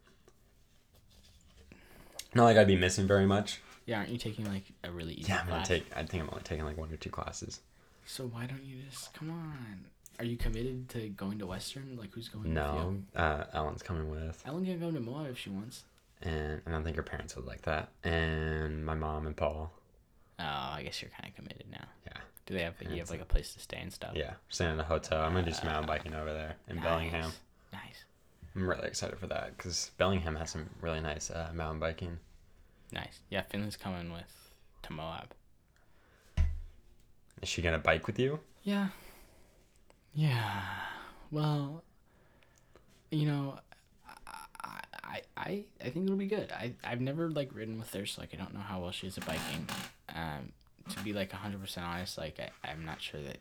[2.37, 3.61] Not like I'd be missing very much.
[3.87, 5.69] yeah, aren't you taking like a really easy Yeah, I'm gonna class?
[5.69, 5.87] take.
[5.97, 7.61] I think I'm only taking like one or two classes.
[8.05, 9.87] So why don't you just come on?
[10.19, 11.97] Are you committed to going to Western?
[11.97, 13.21] Like who's going with No, you?
[13.21, 14.43] uh, Ellen's coming with.
[14.47, 15.85] Ellen can go to Moab if she wants.
[16.23, 17.89] and I don't think her parents would like that.
[18.05, 19.71] And my mom and Paul.
[20.39, 21.85] Oh, I guess you're kind of committed now.
[22.07, 22.21] Yeah.
[22.47, 24.13] Do they have you have like a place to stay and stuff?
[24.15, 25.21] Yeah, staying in a hotel.
[25.23, 27.23] I'm gonna do some mountain biking over there in Bellingham.
[27.23, 27.33] Nice.
[27.73, 28.05] Nice.
[28.55, 32.19] I'm really excited for that because Bellingham has some really nice uh, mountain biking.
[32.93, 33.21] Nice.
[33.31, 34.51] Yeah, Finley's coming with
[34.83, 35.35] to Moab.
[37.43, 38.41] Is she gonna bike with you?
[38.63, 38.89] Yeah.
[40.15, 40.63] Yeah.
[41.31, 41.85] Well,
[43.11, 43.59] you know,
[44.07, 46.51] I I I, I think it'll be good.
[46.53, 49.13] I I've never like ridden with her, so like I don't know how well she's
[49.13, 49.69] is at biking.
[50.15, 50.53] Um,
[50.91, 53.39] to be like hundred percent honest, like I I'm not sure that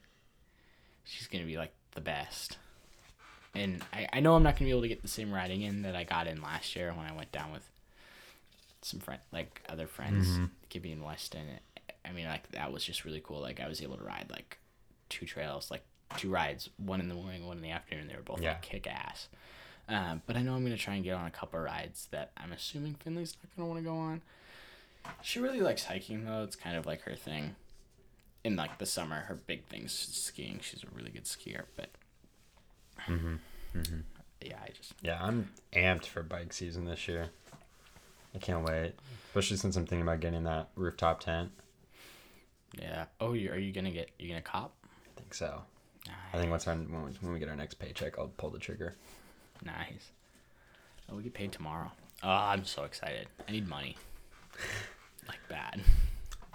[1.05, 2.57] she's gonna be like the best.
[3.53, 5.83] And I, I know I'm not gonna be able to get the same riding in
[5.83, 7.69] that I got in last year when I went down with
[8.85, 10.49] some friend like other friends, Mhm.
[10.69, 11.59] Gibby and Weston.
[12.05, 13.41] I mean, like that was just really cool.
[13.41, 14.59] Like I was able to ride like
[15.09, 15.83] two trails, like
[16.17, 18.07] two rides, one in the morning, one in the afternoon.
[18.07, 18.49] They were both Yeah.
[18.53, 19.27] like kick ass.
[19.89, 22.51] Um, but I know I'm gonna try and get on a couple rides that I'm
[22.51, 24.21] assuming Finley's not gonna want to go on.
[25.23, 26.43] She really likes hiking though.
[26.43, 27.55] It's kind of like her thing.
[28.43, 30.59] In like the summer, her big thing's skiing.
[30.61, 31.63] She's a really good skier.
[31.75, 31.89] But
[33.07, 33.35] Mm-hmm.
[33.75, 33.99] Mm-hmm.
[34.41, 37.29] yeah, I just Yeah, I'm amped for bike season this year.
[38.35, 38.93] I can't wait,
[39.29, 41.51] especially since I'm thinking about getting that rooftop tent.
[42.79, 43.05] yeah.
[43.21, 44.73] Oh, you are you gonna get you gonna cop?
[44.85, 45.61] I think so.
[46.33, 48.59] I think once our, when we, when we get our next paycheck, I'll pull the
[48.59, 48.95] trigger.
[49.63, 50.11] Nice.
[51.09, 51.91] Oh, we get paid tomorrow.
[52.23, 53.27] Oh, I'm so excited.
[53.47, 53.97] I need money.
[55.27, 55.81] like bad.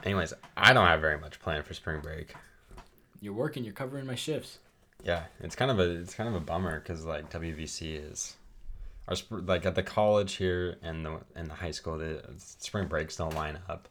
[0.04, 2.34] Anyways, I don't have very much planned for spring break.
[3.20, 3.64] You're working.
[3.64, 4.58] You're covering my shifts.
[5.02, 8.36] Yeah, it's kind of a it's kind of a bummer because like WVC is
[9.10, 12.86] our sp- like at the college here and the and the high school the spring
[12.88, 13.88] breaks don't line up.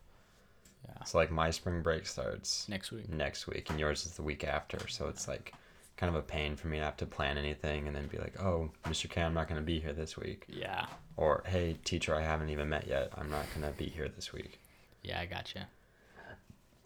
[0.88, 1.04] Yeah.
[1.04, 3.10] So like my spring break starts Next week.
[3.10, 4.88] next week and yours is the week after.
[4.88, 5.54] So it's like
[5.98, 8.40] kind of a pain for me to have to plan anything and then be like,
[8.42, 9.10] oh, Mr.
[9.10, 10.46] K, I'm not going to be here this week.
[10.48, 10.86] Yeah.
[11.18, 13.12] Or hey, teacher, I haven't even met yet.
[13.18, 14.62] I'm not going to be here this week.
[15.04, 15.68] Yeah, I gotcha.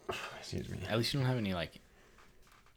[0.39, 0.79] Excuse me.
[0.89, 1.79] At least you don't have any like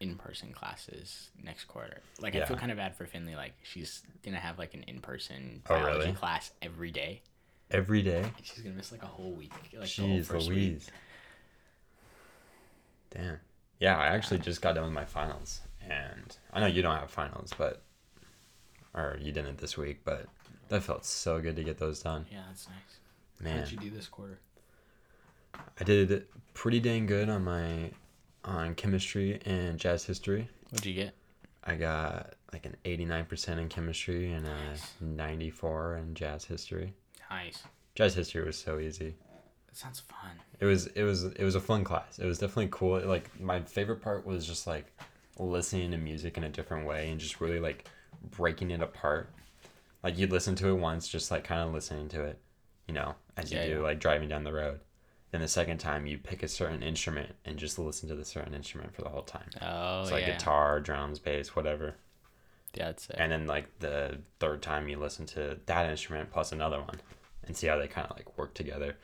[0.01, 1.99] in-person classes next quarter.
[2.21, 3.35] Like I feel kind of bad for Finley.
[3.35, 6.13] Like she's gonna have like an in-person Oh, biology really?
[6.13, 7.23] class every day.
[7.71, 8.21] Every day.
[8.23, 9.53] And she's gonna miss like a whole week.
[9.79, 10.57] Like the whole Jeez first week.
[10.59, 10.91] Louise.
[13.11, 13.39] Damn.
[13.79, 17.11] Yeah, I actually just got done with my finals, and I know you don't have
[17.11, 17.83] finals, but
[18.95, 20.27] or you didn't this week, but
[20.69, 22.25] that felt so good to get those done.
[22.33, 22.77] Yeah, that's nice.
[23.39, 24.39] How Man, did you do this quarter?
[25.79, 27.91] I did pretty dang good on my
[28.47, 30.49] on chemistry and jazz history.
[30.71, 31.15] What'd you get?
[31.65, 34.93] I got like an 89% in chemistry and Nice.
[35.01, 36.95] a 94 in jazz history.
[37.31, 37.65] Nice.
[37.95, 39.15] Jazz history was so easy.
[39.67, 40.31] That sounds fun.
[40.61, 42.19] It was it was it was a fun class.
[42.19, 43.01] It was definitely cool.
[43.01, 44.87] Like my favorite part was just like
[45.39, 47.89] listening to music in a different way and just really like
[48.31, 49.29] breaking it apart.
[50.03, 52.39] Like you'd listen to it once, just like kind of listening to it,
[52.87, 53.79] you know, as you Yeah, do yeah.
[53.81, 54.79] like driving down the road.
[55.33, 58.55] Then the second time you pick a certain instrument and just listen to the certain
[58.55, 59.49] instrument for the whole time.
[59.61, 60.35] Oh It's like yeah.
[60.35, 61.95] guitar, drums, bass, whatever.
[62.75, 63.17] Yeah, that's it.
[63.19, 67.01] And then like the third time you listen to that instrument plus another one
[67.47, 68.97] and see how they kind of like work together.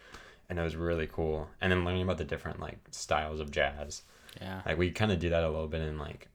[0.49, 1.49] And it was really cool.
[1.61, 4.03] And then learning about the different like styles of jazz.
[4.41, 4.61] yeah.
[4.65, 6.29] Like we kind of do that a little bit in like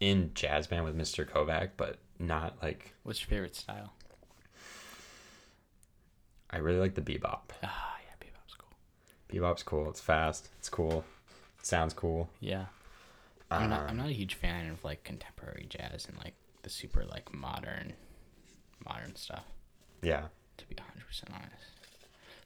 [0.00, 1.28] in jazz band with Mr.
[1.28, 3.92] Kovac, but not like What's your favorite style?
[6.50, 7.50] I really like the bebop.
[7.62, 8.68] Ah, yeah, bebop's cool.
[9.32, 9.88] Bebop's cool.
[9.88, 10.48] It's fast.
[10.58, 11.04] It's cool.
[11.58, 12.28] It sounds cool.
[12.40, 12.66] Yeah.
[13.50, 13.88] I'm not.
[13.88, 17.92] I'm not a huge fan of like contemporary jazz and like the super like modern,
[18.84, 19.44] modern stuff.
[20.02, 20.22] Yeah.
[20.58, 21.70] To be 100 percent honest,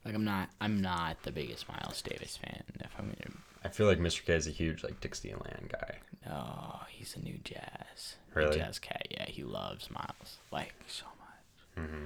[0.05, 0.51] like I'm not.
[0.61, 2.63] I'm not the biggest Miles Davis fan.
[2.81, 3.37] If I'm gonna.
[3.65, 4.25] I feel like Mr.
[4.25, 5.97] K is a huge like Dixieland guy.
[6.27, 8.17] No, he's a new jazz.
[8.35, 8.59] Really?
[8.59, 9.07] Jazz cat.
[9.11, 11.87] Yeah, he loves Miles like so much.
[11.87, 12.05] Mm-hmm.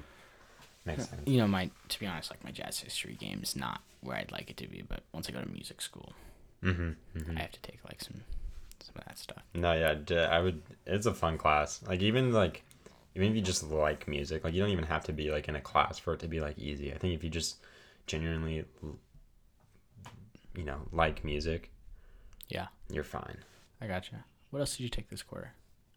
[0.84, 1.22] Makes sense.
[1.26, 4.32] You know, my to be honest, like my jazz history game is not where I'd
[4.32, 4.82] like it to be.
[4.86, 6.12] But once I go to music school,
[6.62, 7.18] Mm-hmm.
[7.18, 7.38] mm-hmm.
[7.38, 8.20] I have to take like some
[8.80, 9.42] some of that stuff.
[9.54, 10.60] No, yeah, I would.
[10.86, 11.82] It's a fun class.
[11.86, 12.62] Like even like,
[13.14, 15.56] even if you just like music, like you don't even have to be like in
[15.56, 16.92] a class for it to be like easy.
[16.92, 17.56] I think if you just
[18.06, 18.64] genuinely,
[20.54, 21.70] you know, like music,
[22.48, 23.38] Yeah, you're fine.
[23.80, 24.24] I gotcha.
[24.50, 25.52] What else did you take this quarter?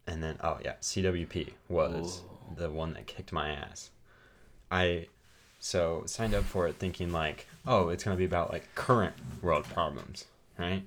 [0.08, 2.56] And then oh yeah, CWP was Ooh.
[2.56, 3.90] the one that kicked my ass.
[4.72, 5.08] I
[5.66, 9.64] so signed up for it thinking like, oh, it's gonna be about like current world
[9.64, 10.26] problems,
[10.60, 10.84] right?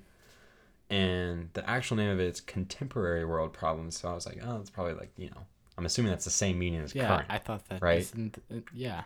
[0.91, 3.99] And the actual name of it is contemporary world problems.
[3.99, 5.47] So I was like, oh, it's probably like you know,
[5.79, 7.27] I'm assuming that's the same meaning as Yeah, current.
[7.31, 7.81] I thought that.
[7.81, 8.07] right?
[8.53, 9.05] uh, yeah.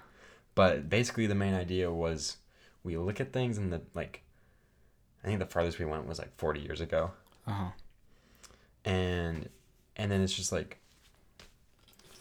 [0.56, 2.38] But basically, the main idea was
[2.82, 4.22] we look at things and the like.
[5.22, 7.10] I think the farthest we went was like 40 years ago.
[7.46, 7.70] Uh huh.
[8.84, 9.48] and
[9.96, 10.78] and then it's just like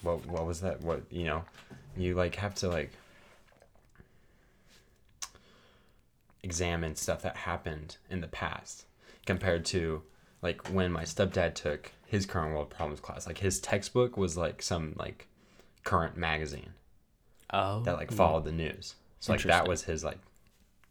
[0.04, 1.44] what what was that what you know
[1.98, 2.92] you like have to like
[6.44, 8.86] examine stuff that happened in the past
[9.26, 10.02] compared to
[10.42, 13.28] like when my stepdad took his current world problems class.
[13.28, 15.28] Like his textbook was like some like
[15.84, 16.74] current magazine
[17.52, 17.82] Oh.
[17.82, 18.16] that like hmm.
[18.16, 18.96] followed the news.
[19.20, 20.20] So like that was his like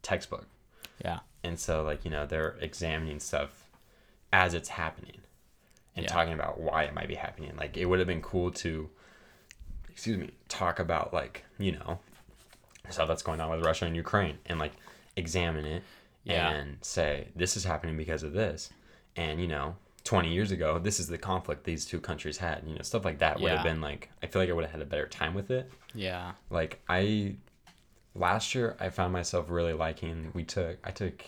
[0.03, 0.47] textbook.
[1.05, 1.21] Yeah.
[1.45, 3.65] And so like, you know, they're examining stuff
[4.33, 5.19] as it's happening
[5.97, 6.13] and Yeah.
[6.13, 7.53] talking about why it might be happening.
[7.57, 8.91] Like it would have been cool to
[9.89, 11.99] excuse me, talk about like, you know,
[12.91, 14.73] stuff that's going on with Russia and Ukraine and like
[15.19, 15.83] examine it
[16.25, 16.51] Yeah.
[16.51, 18.71] and say this is happening because of this.
[19.17, 22.63] And, you know, 20 years ago, this is the conflict these two countries had.
[22.67, 24.73] You know, stuff like that would have been like I feel like I would have
[24.73, 26.33] had a better time with it Yeah.
[26.51, 27.35] like I
[28.15, 31.25] last year I found myself really liking we took I took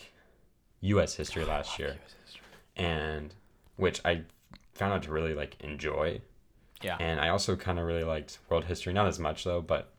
[0.81, 1.97] US history last year
[2.75, 3.33] and
[3.75, 4.23] which I
[4.73, 6.21] found out to really like enjoy
[6.81, 6.97] Yeah.
[6.99, 9.93] and I also kind of really liked world history not as much though but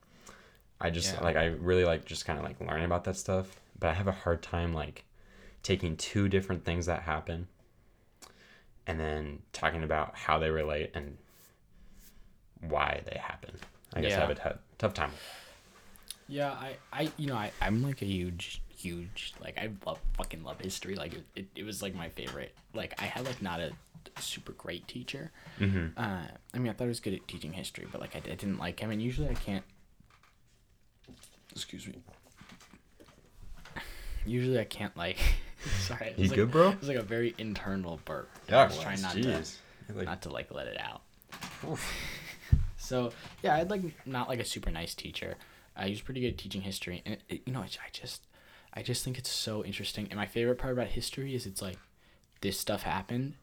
[0.80, 1.22] I just Yeah.
[1.24, 4.06] like I really like just kind of like learning about that stuff but I have
[4.06, 5.04] a hard time like
[5.64, 7.48] taking two different things that happen
[8.86, 11.18] and then talking about how they relate and
[12.60, 13.56] why they happen
[13.92, 14.18] I guess Yeah.
[14.18, 15.10] I have a t- tough time
[16.28, 20.44] Yeah, I, I, you know, I, I'm like a huge, huge, like I love, fucking
[20.44, 20.94] love history.
[20.94, 22.54] Like it, it, it was like my favorite.
[22.72, 23.72] Like I had like not a
[24.20, 25.32] super great teacher.
[25.58, 25.88] mm-hmm.
[25.96, 26.22] Uh,
[26.54, 28.58] I mean, I thought I was good at teaching history, but like I, I didn't
[28.58, 28.90] like him.
[28.92, 29.64] And usually I can't.
[31.50, 31.96] Excuse me.
[34.24, 35.18] Usually I can't like.
[35.80, 36.70] sorry, it You like, good, bro?
[36.70, 38.28] It was like a very internal burp.
[38.48, 39.42] Yeah, I was trying not to.
[39.94, 41.02] Like, not to like let it out.
[42.82, 45.36] So yeah, I had like not like a super nice teacher.
[45.76, 48.26] Uh, he was pretty good at teaching history, and it, you know, I just,
[48.74, 50.06] I just think it's so interesting.
[50.10, 51.78] And my favorite part about history is it's like,
[52.42, 53.34] this stuff happened.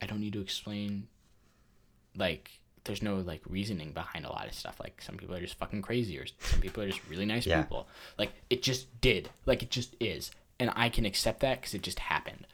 [0.00, 1.08] I don't need to explain.
[2.16, 4.78] Like, there's no like reasoning behind a lot of stuff.
[4.80, 7.62] Like some people are just fucking crazy, or some people are just really nice Yeah.
[7.62, 7.86] people.
[8.18, 9.28] Like it just did.
[9.46, 12.46] Like it just is, and I can accept that because it just happened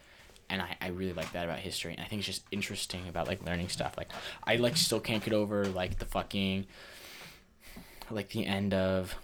[0.49, 3.27] and I, I really like that about history and i think it's just interesting about
[3.27, 4.09] like learning stuff like
[4.45, 6.67] i like still can't get over like the fucking
[8.12, 9.17] like the end of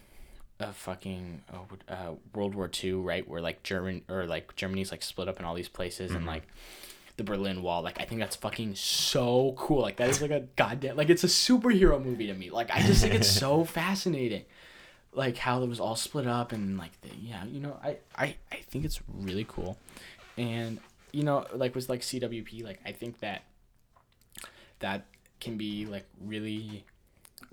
[0.59, 5.01] of fucking oh, uh, world war ii right where like german or like germany's like
[5.01, 6.43] split up in all these places and like
[7.17, 10.41] the berlin wall like i think that's fucking so cool like that is like a
[10.55, 14.43] goddamn like it's a superhero movie to me like i just think it's so fascinating
[15.15, 18.35] like how it was all split up and like the, yeah you know I, I
[18.51, 19.77] i think it's really cool.
[20.37, 20.79] And
[21.11, 23.43] you know like was like cwp like i think that
[24.79, 25.05] that
[25.39, 26.85] can be like really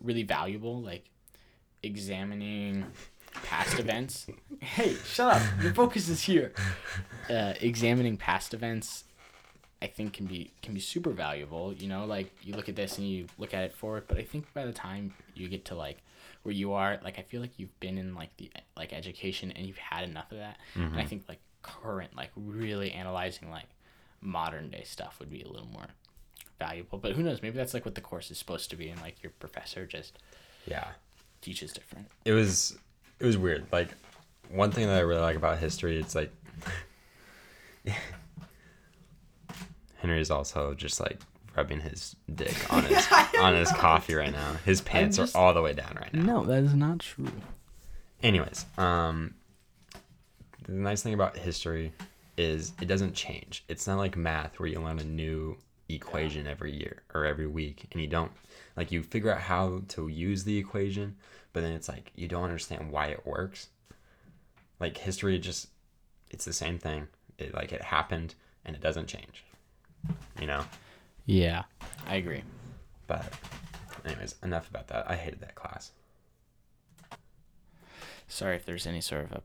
[0.02, 1.04] really valuable like
[1.82, 2.86] examining
[3.44, 4.26] past events.
[4.60, 6.52] Hey shut up your focus is here.
[7.28, 9.04] Uh, examining past events
[9.82, 12.98] i think can be can be super valuable you know like you look at this
[12.98, 15.74] and you look at it forward but i think by the time you get to
[15.74, 15.98] like
[16.42, 19.66] where you are like i feel like you've been in like the like education and
[19.66, 21.06] you've had enough of that and i mm-hmm.
[21.06, 23.68] think like current like really analyzing like
[24.20, 25.86] modern day stuff would be a little more
[26.58, 29.00] valuable but who knows maybe that's like what the course is supposed to be and
[29.00, 30.18] like your professor just
[30.66, 30.88] Yeah.
[31.40, 32.78] teaches different It was
[33.20, 33.66] it was weird.
[33.70, 33.88] Like
[34.48, 36.32] one thing that I really like about history, it's like
[40.00, 41.18] Henry is also just like
[41.56, 43.06] rubbing his dick on his
[43.38, 44.54] on his coffee right now.
[44.64, 46.22] His pants just- are all the way down right now.
[46.40, 47.28] no that is not true
[48.22, 49.34] Anyways, um
[50.66, 51.92] the nice thing about history
[52.36, 53.64] is it doesn't change.
[53.68, 55.56] It's not like math where you learn a new
[55.88, 58.30] equation every year or every week and you don't
[58.76, 61.16] like you figure out how to use the equation,
[61.52, 63.68] but then it's like you don't understand why it works.
[64.78, 65.68] Like history just
[66.30, 67.08] it's the same thing.
[67.38, 68.34] It like it happened
[68.64, 69.44] and it doesn't change.
[70.40, 70.64] You know?
[71.26, 71.64] yeah
[72.06, 72.42] i agree
[73.06, 73.32] But
[74.04, 75.10] anyways, enough about that.
[75.10, 75.92] I hated that class.
[78.28, 79.42] sorry if there's any sort of a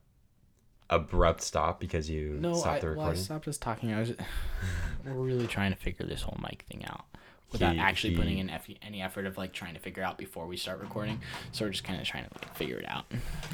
[0.87, 3.23] Abrupt stop because you no stopped I, the well, I recording.
[3.23, 4.13] stopped us talking i was
[5.05, 7.05] we're really trying to figure this whole mic thing out
[7.51, 8.51] without He- actually he- putting in
[8.83, 11.19] any effort of like trying to figure out before we start recording
[11.51, 13.05] so we're just kind of trying to like, figure it out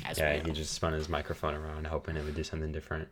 [0.06, 3.08] as Yeah, he just spun his microphone around hoping it would do something different.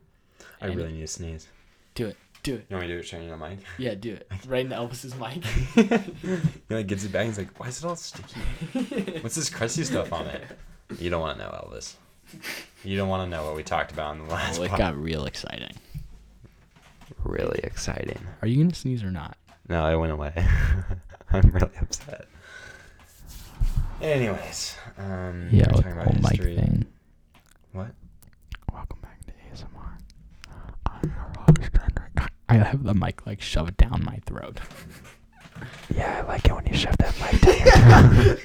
[0.61, 1.47] I And- really need to sneeze.
[1.95, 3.59] do it do it You want me to do it in the mic?
[3.77, 5.43] yeah do it right into elvis's mic
[6.69, 7.21] He like gets it back.
[7.25, 8.39] And he's like, "Why is it all sticky?
[9.21, 10.43] What's this crusty stuff on it?"
[10.99, 11.95] You don't want to know, Elvis.
[12.83, 14.57] You don't want to know what we talked about in the last.
[14.57, 15.75] well, it pod- got real exciting
[17.23, 18.19] really exciting.
[18.41, 19.35] are you gonna sneeze or not
[19.67, 20.31] No, it went away.
[21.31, 22.25] I'm really upset.
[24.01, 26.55] Anyways, um, Yeah, we're talking about whole mic history.
[26.55, 26.85] thing.
[27.73, 27.89] What?
[28.73, 29.97] Welcome back to ASMR.
[30.85, 32.29] I'm your host, Henry.
[32.49, 34.59] I have the mic like shoved down my throat
[35.95, 38.37] Yeah, I like it when you shove that mic down your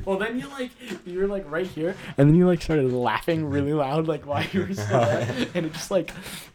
[0.04, 0.70] well, then you like
[1.04, 4.44] you were like right here, and then you like started laughing really loud, like while
[4.52, 6.12] you were still there, and it just like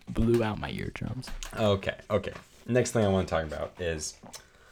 [0.09, 1.30] blew out my eardrums.
[1.57, 2.32] Okay, okay.
[2.67, 4.15] Next thing I want to talk about is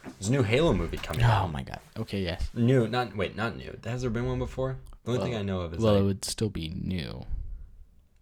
[0.04, 1.46] there's a new Halo movie coming out.
[1.46, 1.80] Oh my god.
[1.98, 2.48] Okay, yes.
[2.54, 3.78] New, not wait, not new.
[3.84, 4.78] Has there been one before?
[5.04, 7.26] The only thing I know of is Well, it would still be new.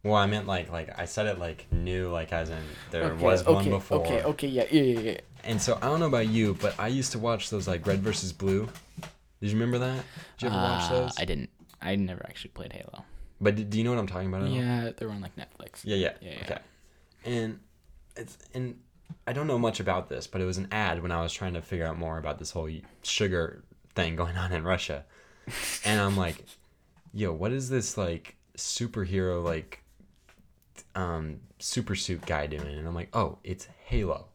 [0.07, 3.23] Well, I meant like like I said it like new, like as in there okay,
[3.23, 3.99] was okay, one before.
[3.99, 5.17] Okay, okay, yeah, yeah, yeah, yeah.
[5.43, 7.99] And so I don't know about you, but I used to watch those like Red
[8.01, 8.67] versus Blue.
[9.39, 10.03] Did you remember that?
[10.37, 11.13] Did you ever watch Uh, those?
[11.19, 11.49] I didn't.
[11.81, 13.05] I never actually played Halo.
[13.39, 14.41] But do you know what I'm talking about?
[14.41, 14.55] at all?
[14.55, 15.81] Yeah, they were on like Netflix.
[15.83, 16.13] Yeah, yeah.
[16.21, 16.43] Yeah, yeah.
[16.43, 16.57] Okay.
[17.25, 17.59] And
[18.15, 18.79] it's and
[19.27, 21.53] I don't know much about this, but it was an ad when I was trying
[21.53, 22.69] to figure out more about this whole
[23.03, 25.05] sugar thing going on in Russia.
[25.85, 26.43] And I'm like,
[27.13, 29.83] yo, what is this like superhero like
[30.97, 32.77] um super suit guy doing?
[32.77, 34.25] And I'm like, oh, it's Halo.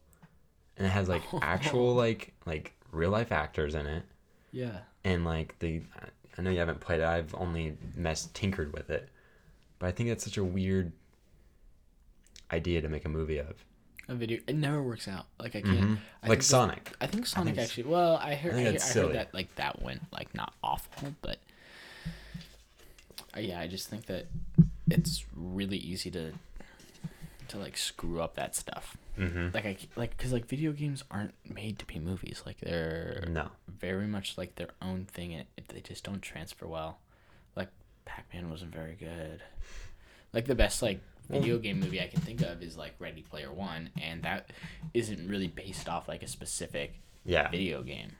[0.77, 4.03] And it has like actual like like real life actors in it
[4.51, 4.79] Yeah.
[5.03, 5.81] and like the
[6.37, 7.05] I know you haven't played it.
[7.05, 9.07] I've only messed tinkered with it,
[9.77, 10.91] but I think that's such a weird
[12.51, 13.63] idea to make a movie of.
[14.09, 14.39] A video.
[14.47, 15.25] It never works out.
[15.39, 15.79] Like I can't.
[15.79, 15.97] Mhm.
[16.23, 16.91] I Like think Sonic.
[16.99, 17.83] I think Sonic it's- actually.
[17.85, 18.53] Well, I heard.
[18.53, 21.37] I, think heard, I heard that like that went like not awful, but
[23.35, 24.25] uh, yeah, I just think that
[24.89, 26.33] it's really easy to
[27.53, 28.97] to like screw up that stuff.
[29.17, 29.49] Mm-hmm.
[29.53, 32.43] Like I like because like video games aren't made to be movies.
[32.45, 33.49] Like they're No.
[33.67, 35.33] very much like their own thing.
[35.33, 36.99] And they just don't transfer well,
[37.55, 37.69] like
[38.05, 39.41] Pac Man wasn't very good.
[40.33, 40.99] Like the best like
[41.29, 44.49] video game movie I can think of is like Ready Player One, and that
[44.93, 47.49] isn't really based off like a specific Yeah.
[47.49, 48.11] video game.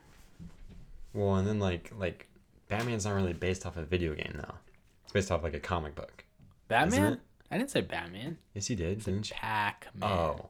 [1.13, 2.27] Well, and then like like
[2.69, 4.55] Batman's not really based off a video game though.
[5.03, 6.23] It's based off like a comic book.
[6.67, 7.19] Batman?
[7.53, 8.37] I didn't say Batman.
[8.55, 9.35] Yes, you did, didn't you?
[9.35, 10.09] Pac Man.
[10.11, 10.49] Oh.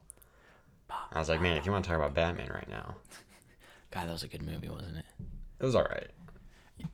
[1.11, 2.95] I was like, man, if you want to talk about Batman right now,
[3.91, 5.05] God, that was a good movie, wasn't it?
[5.59, 6.07] it was all right.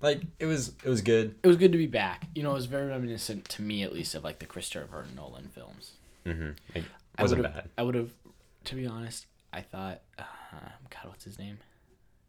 [0.02, 1.36] Like it was, it was good.
[1.44, 2.26] It was good to be back.
[2.34, 5.48] You know, it was very reminiscent to me, at least, of like the Christopher Nolan
[5.50, 5.92] films.
[6.26, 6.50] Mm-hmm.
[6.76, 6.86] Like,
[7.18, 7.70] I wasn't would've- bad.
[7.78, 8.12] I would have,
[8.66, 10.24] to be honest, I thought, uh,
[10.90, 11.60] God, what's his name?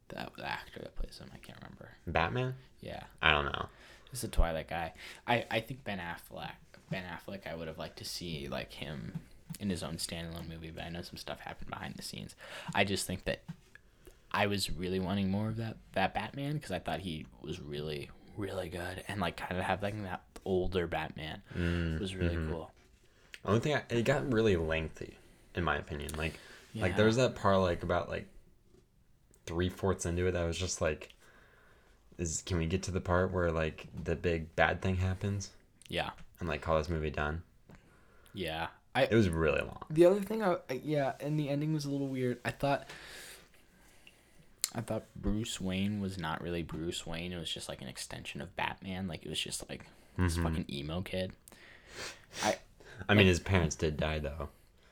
[0.08, 1.88] That the actor that plays him, I can't remember.
[2.06, 2.54] Batman?
[2.80, 3.66] Yeah, I don't know.
[4.12, 4.92] it's the Twilight guy.
[5.26, 6.50] I I think Ben Affleck.
[6.90, 9.20] Ben Affleck, I would have liked to see like him
[9.58, 12.34] in his own standalone movie, but I know some stuff happened behind the scenes.
[12.74, 13.42] I just think that
[14.32, 18.10] I was really wanting more of that that Batman because I thought he was really
[18.36, 22.48] really good and like kind of having that older Batman Mm, was really mhm.
[22.50, 22.70] cool.
[23.44, 25.16] Only thing I, it got really lengthy,
[25.54, 26.10] in my opinion.
[26.16, 26.38] Like,
[26.74, 26.96] like Yeah.
[26.96, 28.26] there was that part like about like
[29.46, 31.12] three fourths into it that was just like,
[32.18, 35.50] is can we get to the part where like the big bad thing happens
[35.90, 37.42] Yeah, and like call this movie done?
[38.32, 38.68] yeah.
[38.94, 39.84] I It was really long.
[39.90, 42.38] The other thing, I I- yeah, and the ending was a little weird.
[42.44, 42.88] I thought,
[44.74, 47.32] I thought Bruce Wayne was not really Bruce Wayne.
[47.32, 49.06] It was just like an extension of Batman.
[49.08, 49.84] Like it was just like
[50.16, 50.42] this Mhm.
[50.42, 51.32] fucking emo kid.
[52.44, 52.58] I
[53.08, 54.48] I mean, his parents did die though.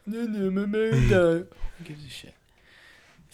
[0.07, 1.46] no no my man died.
[1.78, 2.34] Who gives a shit?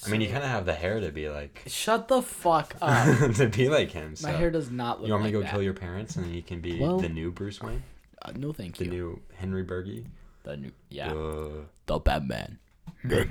[0.07, 3.35] I mean, you kind of have the hair to be like shut the fuck up.
[3.37, 4.17] to be like him.
[4.17, 4.29] So.
[4.29, 5.03] my hair does not look.
[5.03, 5.51] Like You want me like to go that.
[5.53, 7.83] kill your parents and then you can be Well- the new Bruce Wayne,
[8.23, 8.91] Uh, no, thank the you.
[8.91, 10.05] The new Henry Berge?
[10.43, 11.49] the new yeah, Uh,
[11.87, 12.59] the Batman.
[13.03, 13.31] what,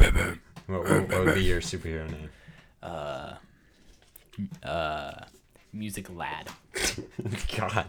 [0.68, 2.30] what, what would be your superhero name?
[2.82, 3.34] Uh,
[4.64, 5.26] uh,
[5.72, 6.50] music lad.
[7.58, 7.86] God,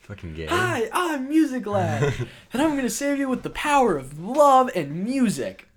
[0.00, 0.46] fucking gay.
[0.46, 2.02] Hi, I'm Music Lad,
[2.52, 5.68] and I'm gonna save you with the power of love and music.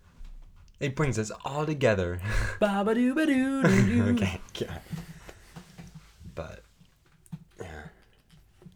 [0.80, 2.20] It brings us all together.
[2.62, 4.82] Okay, God.
[6.36, 6.64] But
[7.60, 7.84] yeah,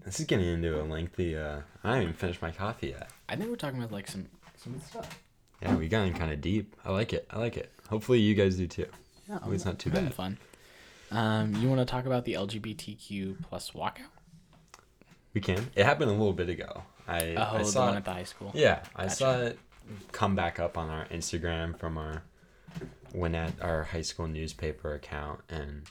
[0.06, 1.36] this is getting into a lengthy.
[1.38, 3.10] Uh, I haven't even finished my coffee yet.
[3.30, 4.28] I think we're talking about like some
[4.58, 5.20] some stuff.
[5.62, 6.76] Yeah, we got in kind of deep.
[6.84, 7.26] I like it.
[7.30, 7.72] I like it.
[7.90, 8.88] Hopefully, you guys do too.
[9.28, 10.14] Yeah, Hopefully it's not too bad.
[10.14, 10.38] Fun.
[11.12, 14.10] Um, you want to talk about the LGBTQ plus walkout?
[15.34, 15.70] We can.
[15.76, 16.84] It happened a little bit ago.
[17.08, 17.98] I, Oh, I saw it.
[17.98, 18.52] at the high school.
[18.54, 19.16] Yeah, I Gotcha.
[19.16, 19.60] saw it
[20.12, 22.24] come back up on our Instagram from our
[23.12, 25.84] when at our high school newspaper account, and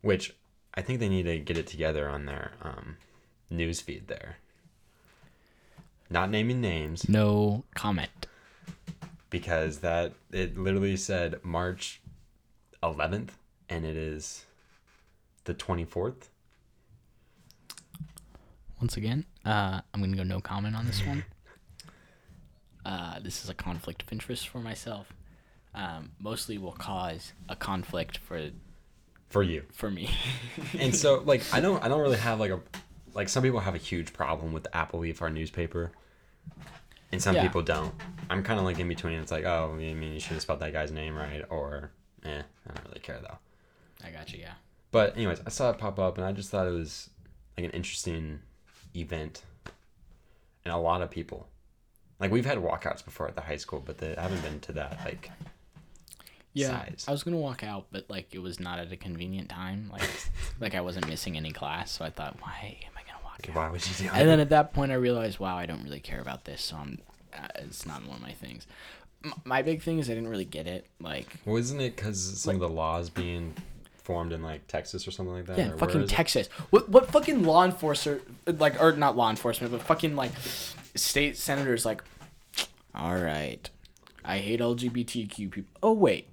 [0.00, 0.34] which
[0.74, 2.96] I think they need to get it together on their um,
[3.50, 4.38] news feed there.
[6.08, 8.26] Not naming names No comment.
[9.28, 12.00] because that it literally said March
[12.82, 13.30] 11th,
[13.68, 14.44] and it is
[15.44, 16.28] the 24th.
[18.80, 21.24] Once again, uh, I'm gonna go no comment on this one.
[22.90, 25.06] Uh, this is a conflict of interest for myself.
[25.74, 28.50] Um, mostly will cause a conflict for
[29.28, 29.62] For you.
[29.72, 30.10] for me.
[30.78, 32.60] and so like I don't I don't really have like a
[33.14, 35.92] like some people have a huge problem with the Apple Leaf, our newspaper,
[37.12, 37.42] and some Yeah.
[37.42, 37.94] people don't.
[38.28, 39.18] I'm kind of like in between.
[39.20, 41.92] It's like oh, I mean you should have spelled that guy's name right, or
[42.24, 43.38] eh, I don't really care though.
[44.04, 44.40] I got you.
[44.40, 44.54] Yeah.
[44.90, 47.10] But anyways, I saw it pop up, and I just thought it was
[47.56, 48.40] like an interesting
[48.96, 49.42] event,
[50.64, 51.46] and a lot of people.
[52.20, 54.98] Like we've had walkouts before at the high school, but they haven't been to that
[55.04, 55.30] like
[56.52, 57.04] Yeah, size.
[57.08, 59.88] I was gonna walk out, but like it was not at a convenient time.
[59.92, 60.08] Like,
[60.60, 63.54] like I wasn't missing any class, so I thought, why am I gonna walk out?
[63.56, 66.00] Why would you do And then at that point, I realized, wow, I don't really
[66.00, 66.98] care about this, so I'm.
[67.32, 68.66] Uh, it's not one of my things.
[69.24, 70.86] M- my big thing is I didn't really get it.
[71.00, 73.54] Like, Wasn't it because some of the laws being
[74.04, 75.58] formed in like Texas or something like that?
[75.58, 76.06] yeah, or fucking?
[76.06, 76.48] Texas.
[76.70, 80.32] What what fucking law enforcer like or not law enforcement, but fucking like
[80.94, 82.02] state senators like.
[82.94, 83.70] All right,
[84.24, 85.70] I hate LGBTQ people.
[85.82, 86.28] Oh wait,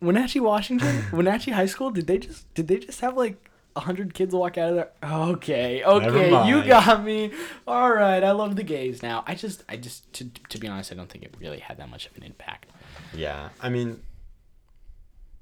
[0.00, 1.90] Wenatchee, Washington, Wenatchee High School.
[1.90, 4.90] Did they just did they just have like a hundred kids walk out of there?
[5.04, 7.30] Okay, okay, you got me.
[7.66, 9.22] All right, I love the gays now.
[9.26, 11.88] I just I just to to be honest, I don't think it really had that
[11.88, 12.66] much of an impact.
[13.14, 14.00] Yeah, I mean,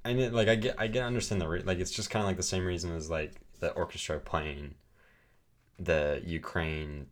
[0.05, 2.29] I mean, like I get, I get, understand the re- like it's just kind of
[2.29, 4.75] like the same reason as like the orchestra playing
[5.79, 7.07] the Ukraine.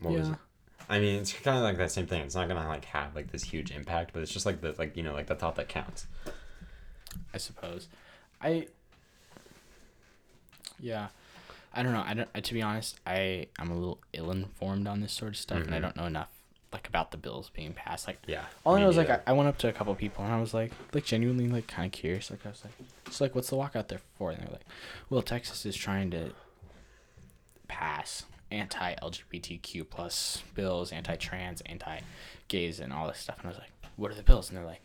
[0.00, 0.34] What was Yeah.
[0.34, 0.38] it?
[0.88, 2.22] I mean, it's kind of like that same thing.
[2.22, 4.96] It's not gonna like have like this huge impact, but it's just like the like
[4.96, 6.06] you know like the thought that counts.
[7.32, 7.88] I suppose.
[8.42, 8.66] I
[10.78, 11.08] yeah,
[11.72, 12.02] I don't know.
[12.04, 12.44] I don't.
[12.44, 15.74] To be honest, I I'm a little ill informed on this sort of stuff, and
[15.74, 15.82] I Mhm.
[15.82, 16.28] don't know enough
[16.74, 18.06] like about the bills being passed.
[18.06, 18.44] Like Yeah.
[18.64, 19.20] all I know is like I.
[19.26, 21.86] I went up to a couple people and I was like like genuinely like kind
[21.86, 22.30] of curious.
[22.30, 22.74] Like I was like,
[23.10, 24.30] so like what's the walkout there for?
[24.30, 24.66] And they're like,
[25.08, 26.32] well, Texas is trying to
[27.68, 33.38] pass anti-LGBTQ plus bills, anti-trans, anti-gays, and all this stuff.
[33.38, 34.48] And I was like, what are the bills?
[34.50, 34.82] And they're like,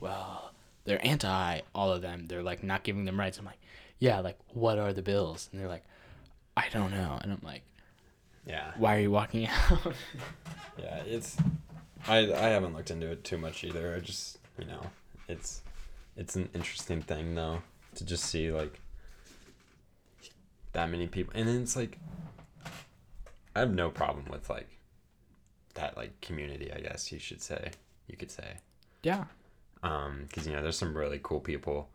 [0.00, 0.52] well,
[0.84, 2.26] they're anti all of them.
[2.26, 3.38] They're like not giving them rights.
[3.38, 3.58] I'm like,
[3.98, 5.48] yeah, like what are the bills?
[5.52, 5.84] And they're like,
[6.56, 7.18] I don't know.
[7.22, 7.62] And I'm like,
[8.46, 8.72] yeah.
[8.76, 9.94] why are you walking out?
[10.78, 11.36] Yeah, it's
[12.08, 13.94] I I haven't looked into it too much either.
[13.94, 14.80] I just you know,
[15.28, 15.60] it's
[16.16, 17.60] it's an interesting thing though
[17.96, 18.80] to just see like
[20.72, 21.98] that many people and then it's like
[23.54, 24.68] I have no problem with like
[25.74, 27.72] that like community, I guess you should say.
[28.06, 28.56] You could say.
[29.02, 29.24] yeah,
[29.82, 31.90] Um cuz you know, there's some really cool people.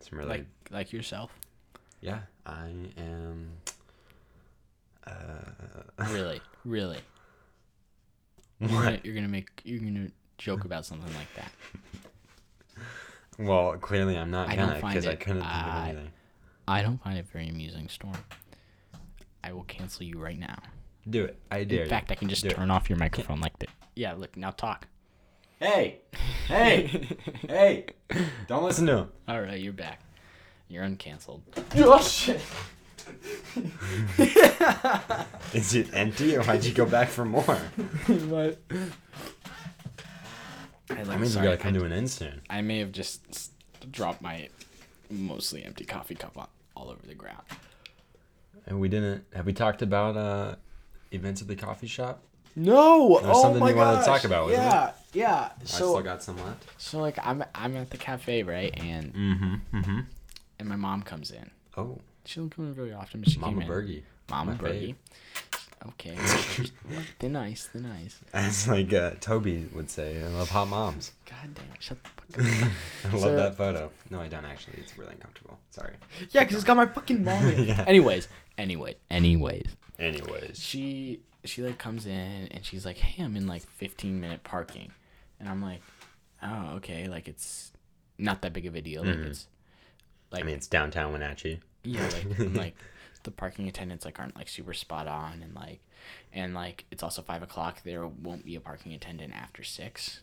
[0.00, 1.38] Some really like like yourself.
[2.00, 3.52] yeah, I am
[5.06, 6.98] uh Really, really.
[8.60, 9.04] You're gonna, what?
[9.04, 11.52] you're gonna make you're gonna joke about something like that.
[13.38, 16.10] Well, clearly I'm not I gonna because I it- couldn't think of I- anything.
[16.68, 18.16] I don't find it very amusing, Storm.
[19.42, 20.56] I will cancel you right now.
[21.10, 21.36] Do it.
[21.50, 22.54] I dare In fact, I can just Do it.
[22.54, 23.70] turn off your microphone like that.
[23.96, 24.86] Yeah, look, now talk.
[25.58, 25.98] Hey,
[26.46, 27.08] hey,
[27.48, 27.86] hey!
[28.46, 29.08] Don't listen to him.
[29.26, 30.00] All right, you're back.
[30.68, 31.40] You're uncanceled.
[31.76, 32.40] Oh shit!
[35.54, 37.42] Is it empty, or why'd you go back for more?
[38.06, 38.58] what?
[40.90, 42.40] I, That like, means we sorry, gotta come I, to an end soon.
[42.48, 43.52] I may have just
[43.90, 44.48] dropped my
[45.10, 47.42] mostly empty coffee cup on, all over the ground.
[48.66, 49.24] And we didn't.
[49.34, 50.54] Have we talked about uh,
[51.10, 52.22] events at the coffee shop?
[52.54, 53.18] No.
[53.22, 54.66] There's oh something my you wanted to talk about, wasn't it?
[54.66, 55.48] yeah, yeah.
[55.60, 56.64] I So, still got some left.
[56.78, 59.54] so like I'm I'm at the cafe right, and Mm-hmm.
[59.78, 60.00] Mm-hmm.
[60.60, 61.50] and my mom comes in.
[61.76, 63.76] Oh, She don't come in very often, but she Mama came in.
[63.76, 64.02] Bergie.
[64.30, 64.94] Mama My Bergie.
[65.88, 66.16] Okay.
[67.18, 67.68] they're nice.
[67.72, 68.20] They're nice.
[68.32, 71.10] As like uh, Toby would say, I love hot moms.
[71.28, 71.82] God damn it!
[71.82, 72.10] Shut the
[72.42, 72.70] fuck up.
[73.04, 73.90] I love So- that photo.
[74.08, 74.74] No, I don't actually.
[74.78, 75.58] It's really uncomfortable.
[75.70, 75.94] Sorry.
[76.30, 77.66] yeah, because it's got my fucking mom in it.
[77.68, 77.84] Yeah.
[77.88, 79.66] Anyways, anyway, anyways,
[79.98, 80.60] Anyways.
[80.60, 84.92] she she like comes in and she's like, "Hey, I'm in like 15 minute parking,"
[85.40, 85.82] and I'm like,
[86.44, 87.08] "Oh, okay.
[87.08, 87.72] Like it's
[88.18, 89.02] not that big of a deal.
[89.04, 89.26] Like Mhm.
[89.26, 89.48] it's
[90.30, 91.58] like I mean, it's downtown Wenatchee.
[91.84, 92.76] Yeah, like like
[93.22, 95.80] the parking attendants like aren't like super spot on and like
[96.32, 97.82] and like it's also five o'clock.
[97.84, 100.20] There won't be a parking attendant after six,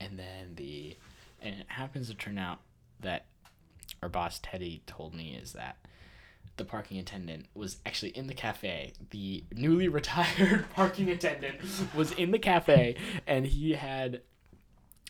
[0.00, 0.96] and then the
[1.40, 2.58] and it happens to turn out
[3.00, 3.26] that
[4.02, 5.76] our boss Teddy told me is that
[6.56, 8.92] the parking attendant was actually in the cafe.
[9.10, 11.56] The newly retired parking attendant
[11.94, 14.22] was in the cafe, and he had,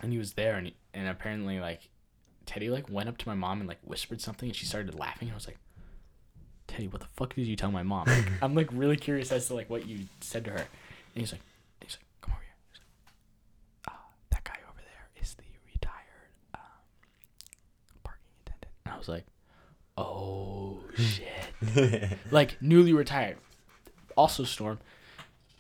[0.03, 1.89] and he was there, and he, and apparently like,
[2.47, 5.29] Teddy like went up to my mom and like whispered something, and she started laughing.
[5.29, 5.59] And I was like,
[6.79, 8.07] Teddy, what the fuck did you tell my mom?
[8.07, 10.59] Like, I'm like really curious as to like what you said to her.
[10.59, 10.67] And
[11.17, 11.41] he's like,
[11.81, 12.55] he's like, come over here.
[12.71, 13.99] He's like, uh,
[14.31, 16.61] that guy over there is the retired um,
[18.05, 18.71] parking attendant.
[18.85, 19.25] And I was like,
[19.97, 23.39] oh shit like newly retired.
[24.17, 24.79] Also, Storm,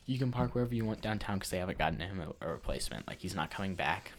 [0.06, 3.08] you can park wherever you want downtown because they haven't gotten him a, a replacement.
[3.08, 4.12] Like he's not coming back,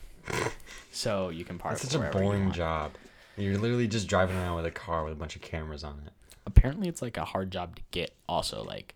[0.91, 1.75] so you can park.
[1.75, 2.55] That's such a you boring want.
[2.55, 2.91] job.
[3.37, 6.11] You're literally just driving around with a car with a bunch of cameras on it.
[6.45, 8.11] Apparently, it's like a hard job to get.
[8.27, 8.95] Also, like,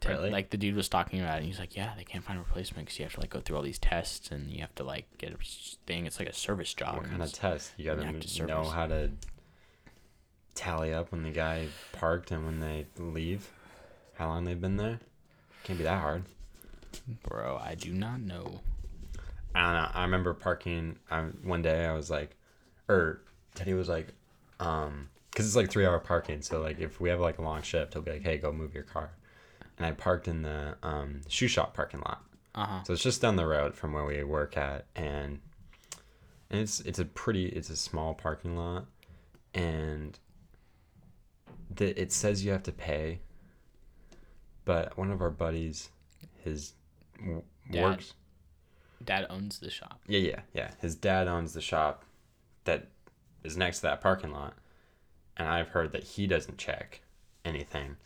[0.00, 0.30] to, Really?
[0.30, 1.38] like the dude was talking about it.
[1.38, 3.40] And he's like, yeah, they can't find a replacement because you have to like go
[3.40, 5.36] through all these tests and you have to like get a
[5.86, 6.06] thing.
[6.06, 6.96] It's like a service job.
[6.96, 7.72] What kind of test?
[7.76, 9.10] You gotta you to know how to
[10.54, 13.50] tally up when the guy parked and when they leave,
[14.14, 15.00] how long they've been there.
[15.64, 16.24] Can't be that hard.
[17.22, 18.60] Bro, I do not know.
[19.54, 19.90] I don't know.
[19.94, 20.96] I remember parking.
[21.10, 22.36] Um, one day I was like,
[22.88, 23.20] or
[23.54, 24.08] Teddy was like,
[24.60, 26.40] um, because it's like three hour parking.
[26.42, 28.72] So like if we have like a long shift, he'll be like, hey, go move
[28.72, 29.10] your car.
[29.76, 32.22] And I parked in the um, shoe shop parking lot.
[32.54, 32.82] Uh huh.
[32.84, 35.40] So it's just down the road from where we work at, and
[36.50, 38.86] and it's it's a pretty it's a small parking lot,
[39.52, 40.16] and
[41.74, 43.18] the it says you have to pay.
[44.64, 45.90] But one of our buddies,
[46.44, 46.74] his
[47.18, 47.82] w- Dad.
[47.82, 48.14] works.
[49.04, 50.00] Dad owns the shop.
[50.06, 50.70] Yeah, yeah, yeah.
[50.80, 52.04] His dad owns the shop
[52.64, 52.86] that
[53.42, 54.54] is next to that parking lot,
[55.36, 57.00] and I've heard that he doesn't check
[57.44, 57.96] anything,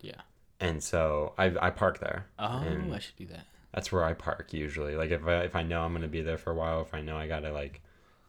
[0.00, 0.20] Yeah.
[0.60, 2.26] and so I I park there.
[2.38, 3.46] Oh, I should do that.
[3.72, 4.96] that's where I park usually.
[4.96, 7.00] Like if I if I know I'm gonna be there for a while, if I
[7.00, 7.80] know I gotta like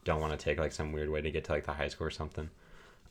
[0.06, 2.08] don't want to take like some weird way to get to like the high school
[2.08, 2.50] or something,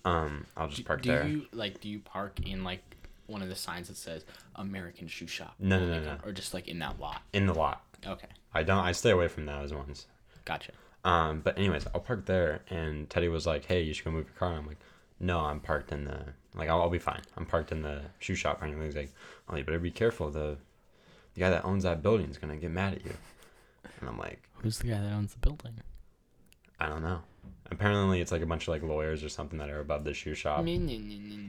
[0.05, 1.27] um, I'll just Do, park do there.
[1.27, 1.81] you like?
[1.81, 2.83] Do you park in like
[3.27, 4.25] one of the signs that says
[4.57, 5.55] American Shoe Shop?
[5.59, 6.17] No, no, no, no.
[6.25, 7.23] Or just like in that lot.
[7.33, 7.83] in the lot.
[8.07, 8.85] Okay, I don't.
[8.85, 10.07] I stay away from those ones.
[10.45, 10.73] gotcha.
[11.05, 14.27] Um, but anyways, I'll park there, and Teddy was like, "Hey, you should go move
[14.27, 14.79] your car." And I'm like,
[15.23, 16.19] "No, I'm parked in the
[16.55, 17.23] like I'll, I'll be fine.
[17.37, 19.13] I'm parked in the shoe shop." And he's like,
[19.49, 20.31] "Oh, you better be careful.
[20.31, 20.59] The
[21.35, 23.15] the guy that owns that building is gonna get mad at you."
[24.01, 25.75] And I'm like, Who's the guy that owns the building?
[26.79, 27.21] "I don't know."
[27.71, 30.35] Apparently, it's like a bunch of like lawyers or something that are above the shoe
[30.35, 30.65] shop.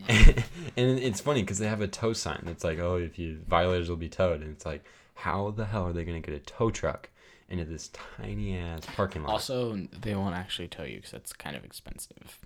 [0.78, 3.90] And it's funny because they have a tow sign that's like, oh, if you violators
[3.90, 4.84] will be towed, and it's like,
[5.16, 7.10] how the hell are they gonna get a tow truck
[7.50, 9.32] into this tiny ass parking lot?
[9.32, 12.40] Also, they won't actually tow you because that's kind of expensive.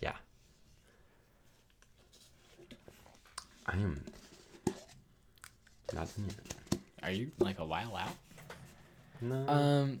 [0.00, 0.16] yeah.
[3.70, 4.04] I am
[5.94, 6.08] not.
[7.02, 8.10] Are you like a while out?
[9.20, 9.48] No.
[9.48, 10.00] Um.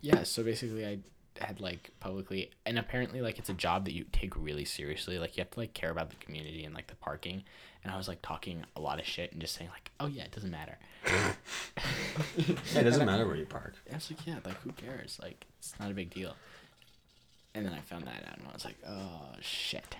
[0.00, 0.22] Yeah.
[0.22, 0.98] So basically, I
[1.40, 5.18] had like publicly, and apparently, like it's a job that you take really seriously.
[5.18, 7.44] Like you have to like care about the community and like the parking.
[7.84, 10.24] And I was like talking a lot of shit and just saying like, oh yeah,
[10.24, 10.76] it doesn't matter.
[12.36, 13.74] yeah, it doesn't matter where you park.
[13.90, 15.18] I was like, yeah, like who cares?
[15.22, 16.34] Like it's not a big deal.
[17.54, 19.96] And then I found that out, and I was like, oh shit.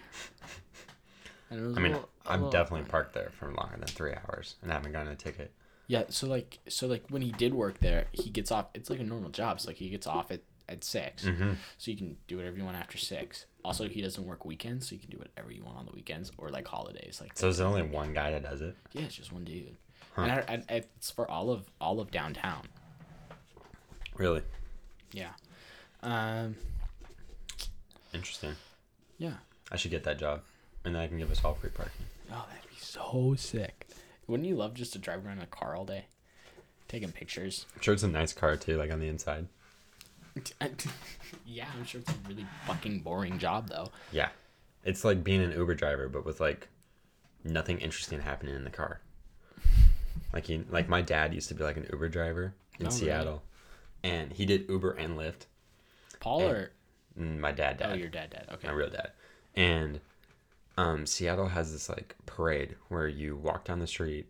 [1.51, 4.92] And I mean, little- I'm definitely parked there for longer than three hours and haven't
[4.92, 5.53] gotten a ticket.
[5.86, 8.66] Yeah, so like so like when he did work there, he gets off.
[8.74, 9.61] It's like a normal job.
[9.61, 11.53] So like he gets off at at 6 Mm-hmm.
[11.78, 13.47] so you can do whatever you want after six.
[13.64, 16.32] Also, he doesn't work weekends, so you can do whatever you want on the weekends
[16.38, 17.20] or like holidays.
[17.22, 18.74] Like So is there only one guy that does it?
[18.92, 19.76] yeah, it's just one dude,
[20.16, 20.22] Huh.
[20.22, 22.62] and I, I, it's for all of all of downtown.
[24.16, 24.42] Really
[25.12, 25.30] Yeah,
[26.03, 26.57] um,
[28.12, 28.55] interesting.
[29.18, 29.34] yeah.
[29.70, 30.42] I should get that job,
[30.87, 32.07] and then I can give us all free parking.
[32.32, 33.87] Oh, that'd be so sick.
[34.26, 36.07] Wouldn't you love just to drive around in a car all day,
[36.89, 37.66] taking pictures?
[37.74, 39.47] I'm sure it's a nice car too, like on the inside.
[41.47, 43.89] yeah, I'm sure it's a really fucking boring job though.
[44.12, 44.28] Yeah.
[44.84, 46.68] It's like being an Uber driver, but with like
[47.45, 49.01] nothing interesting happening in the car.
[50.32, 53.01] Like he, like my dad used to be like an Uber driver in Oh, really?
[53.01, 53.43] Seattle,
[54.03, 55.47] and he did Uber and Lyft.
[56.20, 56.70] Paul And- or
[57.16, 58.47] My dad, dad, oh, your dad, dad.
[58.53, 58.68] Okay.
[58.68, 59.12] my real dad,
[59.55, 60.01] and
[60.77, 64.27] um, Seattle has this like parade where you walk down the street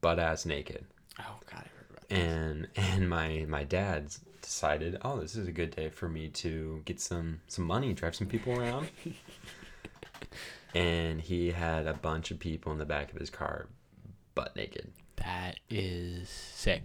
[0.00, 0.84] butt ass naked,
[1.18, 2.18] Oh God, I heard about that.
[2.18, 6.82] and and my my dad decided, oh, this is a good day for me to
[6.84, 8.88] get some some money, drive some people around.
[10.74, 13.66] and he had a bunch of people in the back of his car,
[14.34, 14.92] butt naked.
[15.16, 16.82] That is sick.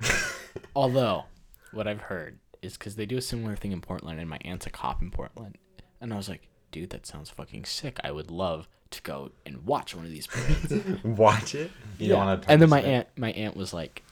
[0.76, 1.24] Although,
[1.72, 4.66] what I've heard is because they do a similar thing in Portland, and my aunt's
[4.66, 5.56] a cop in Portland,
[6.00, 7.98] and I was like, dude, that sounds fucking sick.
[8.04, 10.72] I would love to go and watch one of these parades.
[11.04, 11.70] Watch it.
[11.98, 14.02] You don't and then my aunt, my aunt was like,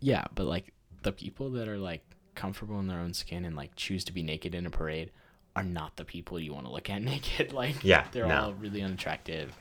[0.00, 2.02] yeah, but like the people that are like
[2.36, 5.10] comfortable in their own skin and like choose to be naked in a parade
[5.56, 7.52] are not the people you want to look at naked.
[7.52, 8.36] Like, Yeah, they're no.
[8.40, 9.56] all really unattractive.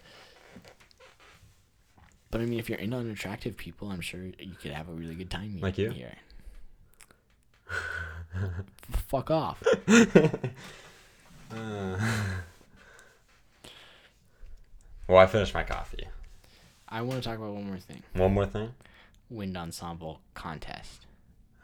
[2.32, 5.16] But I mean, if you're into unattractive people, I'm sure you could have a really
[5.16, 5.90] good time Like you?
[5.90, 6.14] here.
[9.08, 9.64] Fuck off.
[11.52, 11.98] Uh.
[15.10, 16.08] Well, I finished my coffee.
[16.88, 18.04] I want to talk about one more thing.
[18.14, 18.70] One more thing.
[19.32, 21.08] Wind ensemble contest.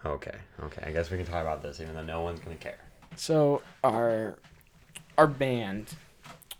[0.04, 0.34] Okay.
[0.64, 0.84] Okay.
[0.84, 2.80] I guess we can talk about this, even though no one's gonna care.
[3.16, 4.40] So our
[5.16, 5.94] our band,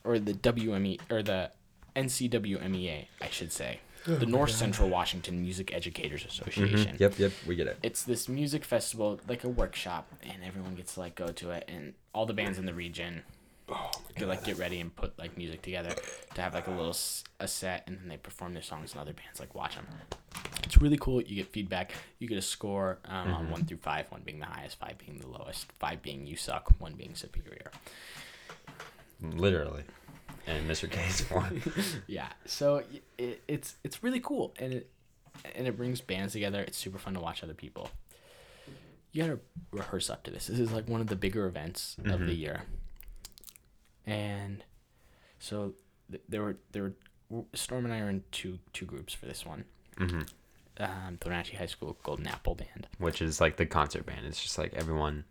[0.04, 1.50] or the WME or the
[1.96, 6.98] NCWMEA, I should say, the North Central Washington Music Educators Association.
[7.00, 7.20] Yep.
[7.20, 7.32] Yep.
[7.48, 7.78] We get it.
[7.84, 11.66] It's this music festival, like a workshop, and everyone gets to like go to it,
[11.68, 13.24] and all the bands in the region.
[14.16, 15.96] They like get ready and put like music together
[16.36, 16.96] to have like a little
[17.40, 19.88] a set, and then they perform their songs, and other bands like watch them.
[20.64, 21.22] It's really cool.
[21.22, 21.94] You get feedback.
[22.20, 25.18] You get a score um, on one through five, one being the highest, five being
[25.18, 27.72] the lowest, five being you suck, one being superior.
[29.22, 29.84] literally.
[30.48, 30.90] And Mr.
[30.90, 31.62] K's one.
[32.08, 32.30] yeah.
[32.46, 32.84] So
[33.18, 34.90] it, it's it's really cool, and it
[35.56, 36.62] and it brings bands together.
[36.62, 37.90] It's super fun to watch other people.
[39.12, 39.40] You gotta
[39.72, 40.48] rehearse up to this.
[40.48, 42.38] This is like one of the bigger events of the Mhm.
[42.38, 42.64] year,
[44.06, 44.64] and
[45.40, 45.74] so
[46.12, 46.84] th- there were there
[47.30, 49.66] were Storm and I are in two two groups for this one.
[49.98, 50.22] hmm
[50.78, 52.88] Um, the Wenatchee High School Golden Apple Band.
[53.00, 54.26] Which is like the concert band.
[54.26, 55.24] It's just like everyone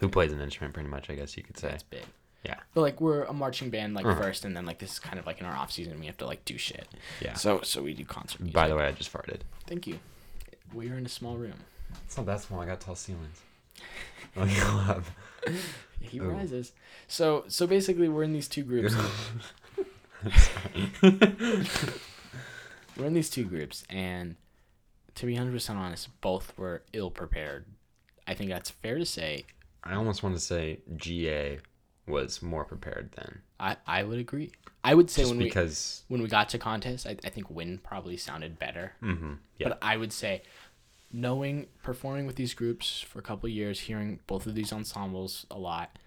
[0.00, 1.68] who plays an instrument, pretty much, I guess you could say.
[1.70, 2.04] That's big.
[2.46, 2.56] Yeah.
[2.74, 4.20] But like we're a marching band like Uh-huh.
[4.22, 6.16] first, and then like this is kind of like in our off season we have
[6.18, 6.86] to like do shit.
[7.20, 7.34] Yeah.
[7.34, 8.40] So so we do concert.
[8.40, 8.54] Music.
[8.54, 9.40] By the way, I just farted.
[9.66, 9.98] thank you.
[10.72, 11.54] We are in a small room.
[12.04, 12.60] It's not that small.
[12.60, 13.40] I got tall ceilings.
[14.36, 15.04] Let me go up.
[16.00, 16.30] He Ooh.
[16.30, 16.72] rises.
[17.08, 18.94] So so basically we're in these two groups.
[21.02, 24.36] we're in these two groups and
[25.14, 27.64] to be 100% honest, both were ill prepared.
[28.26, 29.44] I think that's fair to say.
[29.82, 31.58] I almost want to say GA
[32.06, 33.40] was more prepared than.
[33.58, 34.52] I, I would agree.
[34.84, 36.04] I would say Just when because.
[36.08, 38.92] we when we got to contest, I, I think Win probably sounded better.
[39.00, 39.68] hmm yeah.
[39.68, 40.42] But I would say
[41.12, 45.46] knowing performing with these groups for a couple of years, hearing both of these ensembles
[45.50, 45.98] a lot,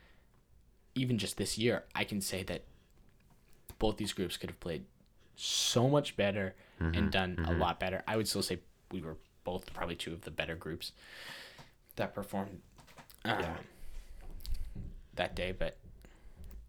[0.96, 2.64] even just this year, I can say that
[3.80, 4.86] both these groups could have played
[5.36, 6.96] so much better Mm-hmm.
[6.98, 8.02] and done a lot better.
[8.08, 10.94] I would still say we were both probably two of the better groups
[11.98, 12.62] that performed
[13.26, 13.58] um, Yeah.
[15.16, 15.76] that day, but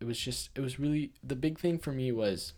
[0.01, 2.55] it was just it was really the big thing for me was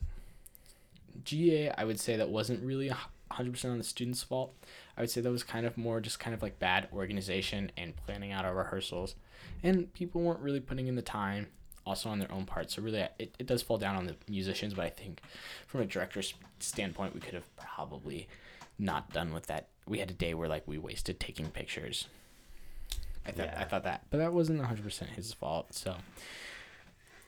[1.24, 1.70] GA.
[1.76, 2.97] I would say that wasn't really a
[3.30, 4.55] hundred percent on the students' fault.
[4.97, 7.97] I would say that was kind of more just kind of like bad organization and
[7.97, 9.16] planning out our rehearsals,
[9.62, 11.49] and people weren't really putting in the time
[11.84, 12.70] also on their own part.
[12.70, 14.74] So really, it, it does fall down on the musicians.
[14.74, 15.20] But I think
[15.66, 18.28] from a director's standpoint, we could have probably
[18.78, 19.68] not done with that.
[19.86, 22.07] We had a day where like we wasted taking pictures.
[23.26, 25.74] I thought I thought that, but that wasn't hundred percent his fault.
[25.74, 25.97] So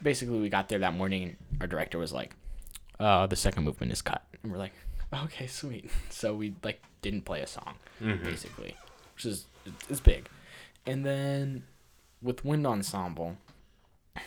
[0.04, 2.36] basically, we got there that morning, and our director was like,
[3.00, 4.74] "Uh, the second movement is cut," and we're like,
[5.12, 8.22] "Okay, sweet." So we like didn't play a song Mhm.
[8.22, 8.76] basically,
[9.16, 9.46] which is
[9.90, 10.28] it's big.
[10.86, 11.64] And then
[12.22, 13.36] with wind ensemble,
[14.16, 14.20] oh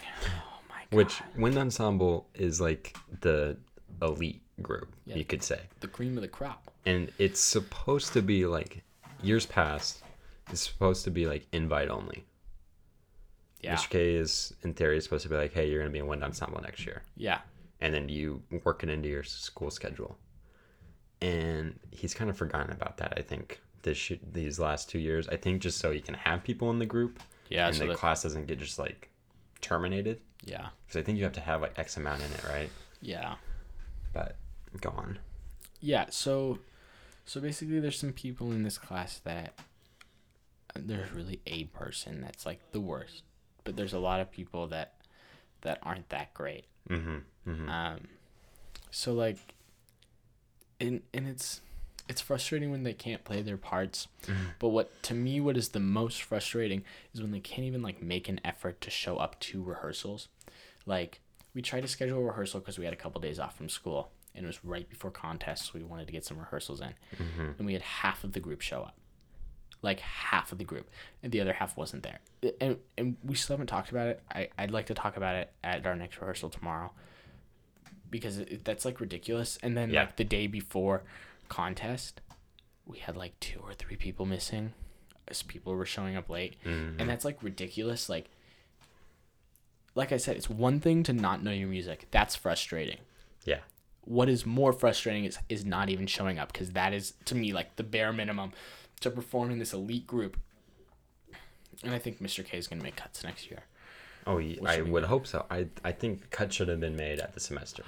[0.70, 3.58] my god, Which Wind Ensemble is like the
[4.02, 5.16] elite group, Yeah.
[5.16, 5.62] you could say.
[5.80, 6.72] the cream of the crop.
[6.86, 8.84] And it's supposed to be like
[9.22, 10.04] years past,
[10.52, 12.26] it's supposed to be like invite only.
[13.62, 13.90] Yeah, Mr.
[13.90, 16.62] K is in theory supposed to be like, hey, you're gonna be in Wind Ensemble
[16.62, 17.02] next year.
[17.16, 17.40] yeah,
[17.82, 20.18] And then you work it into your school schedule.
[21.22, 25.28] And he's kind of forgotten about that, I think, this these last two years.
[25.28, 27.68] I think just so he can have people in the group yeah.
[27.68, 29.10] and So the that, class doesn't get just like
[29.62, 30.22] terminated.
[30.44, 32.70] yeah, Because I think you have to have like X amount in it, right?
[33.02, 33.36] yeah.
[34.14, 34.36] But
[34.82, 35.18] go on.
[35.80, 36.60] yeah so
[37.26, 39.54] so basically there's some people in this class that
[40.76, 43.24] uh, there's really a person that's like the worst
[43.68, 44.94] but there's a lot of people that
[45.62, 47.18] that aren't that great Mm-hmm.
[47.50, 47.70] mm-hmm.
[47.70, 48.00] um
[48.92, 49.38] so like
[50.80, 51.62] and and it's
[52.10, 54.08] it's frustrating when they can't play their parts
[54.60, 58.02] but what to me what is the most frustrating is when they can't even like
[58.02, 60.30] make an effort to show up to rehearsals
[60.86, 61.20] like
[61.54, 64.12] we tried to schedule a rehearsal because we had a couple days off from school
[64.34, 67.52] and it was right before contests we wanted to get some rehearsals in Mm-hmm.
[67.58, 68.96] and we had half of the group show up
[69.82, 70.90] like half of the group
[71.22, 72.20] and the other half wasn't there.
[72.60, 74.22] And, and we still haven't talked about it.
[74.34, 76.92] I, i'd like to talk about it at our next rehearsal tomorrow
[78.10, 79.58] because it, that's like ridiculous.
[79.62, 80.02] And then Yeah.
[80.02, 81.04] like the day before
[81.50, 82.22] contest
[82.86, 84.74] we had like two or three people missing
[85.28, 86.56] as people were showing up late.
[86.66, 87.00] Mhm.
[87.00, 88.10] and that's like ridiculous.
[88.10, 88.30] Like
[89.96, 92.08] like i said it's one thing to not know your music.
[92.12, 92.98] That's frustrating.
[93.46, 93.60] Yeah.
[94.04, 97.52] what is more frustrating is is not even showing up because that is to me
[97.54, 98.54] like the bare minimum
[99.02, 100.38] to perform in this elite group.
[101.84, 103.64] And i think mr k is going to make cuts next year.
[104.26, 105.46] Oh, I would hope so.
[105.50, 107.84] I I think cuts should have been made at the semester.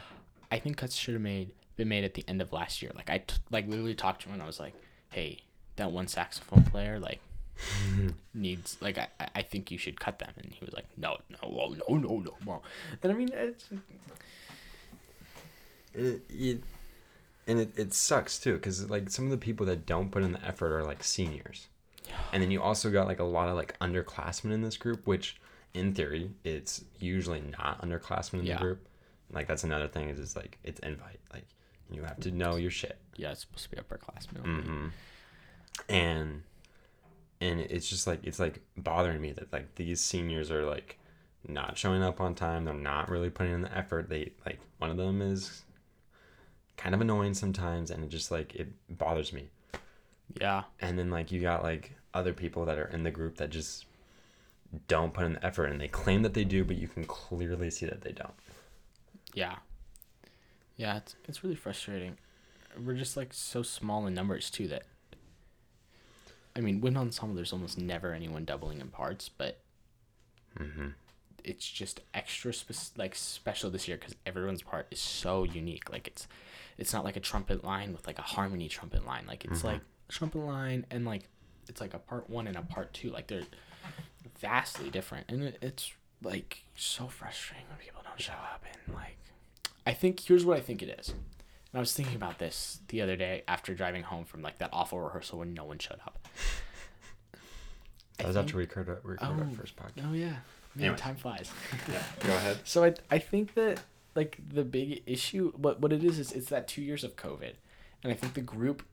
[0.51, 2.91] i think cuts should have made been made at the end of last year.
[2.95, 4.73] Like i t- like literally talked to him and i was like
[5.09, 5.39] hey
[5.77, 7.19] that one saxophone player like
[8.33, 10.31] needs like I, I- think you should cut them.
[10.37, 12.61] And he was like no no no no no no
[13.01, 13.77] and i mean it's uh,
[15.93, 16.63] it, it
[17.49, 20.31] and it, it sucks too because like some of the people that don't put in
[20.31, 21.67] the effort are like seniors,
[22.31, 25.35] and then you also got like a lot of like underclassmen in this group, which
[25.73, 28.57] in theory it's usually not underclassmen in Yeah.
[28.57, 28.87] the group.
[29.31, 31.45] Like that's another thing is it's like it's invite like
[31.91, 32.97] you have to know your shit.
[33.17, 34.87] yeah it's supposed to be upperclassmen hmm
[35.87, 36.43] And
[37.41, 40.97] and it's just like it's like bothering me that like these seniors are like
[41.47, 42.65] not showing up on time.
[42.65, 44.09] They're not really putting in the effort.
[44.09, 45.63] They like one of them is
[46.79, 49.49] kind of annoying sometimes, and it just like it bothers me.
[50.39, 53.49] yeah And then like you got like other people that are in the group that
[53.49, 53.85] just
[54.87, 57.69] don't put in the effort and they claim that they do, but you can clearly
[57.69, 58.33] see that they don't.
[59.33, 59.55] Yeah.
[60.77, 62.17] Yeah, it's it's really frustrating.
[62.79, 64.83] We're just like so small in numbers too that
[66.55, 69.59] I mean, wind ensemble there's almost never anyone doubling in parts, but
[70.59, 70.87] Mm-hmm.
[71.43, 75.89] It's just extra spec- like special this year cuz everyone's part is so unique.
[75.89, 76.27] Like it's
[76.77, 79.25] it's not like a trumpet line with like a harmony trumpet line.
[79.27, 79.67] Like it's mm-hmm.
[79.67, 81.23] like a trumpet line and like
[81.67, 83.09] it's like a part 1 and a part 2.
[83.11, 83.43] Like they're
[84.39, 85.91] vastly different and it, it's
[86.23, 89.17] like so frustrating when people don't show up and like
[89.85, 91.09] I think here's what I think it is.
[91.09, 94.69] And I was thinking about this the other day after driving home from like that
[94.73, 96.27] awful rehearsal when no one showed up.
[97.33, 97.37] I
[98.17, 99.55] That was after we recorded, our- recorded our Oh.
[99.55, 100.09] first podcast.
[100.09, 100.37] Oh yeah.
[100.75, 101.51] Man, time flies.
[101.91, 102.59] Yeah, go ahead.
[102.63, 103.81] So I I think that
[104.15, 107.53] like the big issue what what it is is it's that 2 years of COVID.
[108.03, 108.83] And I think the group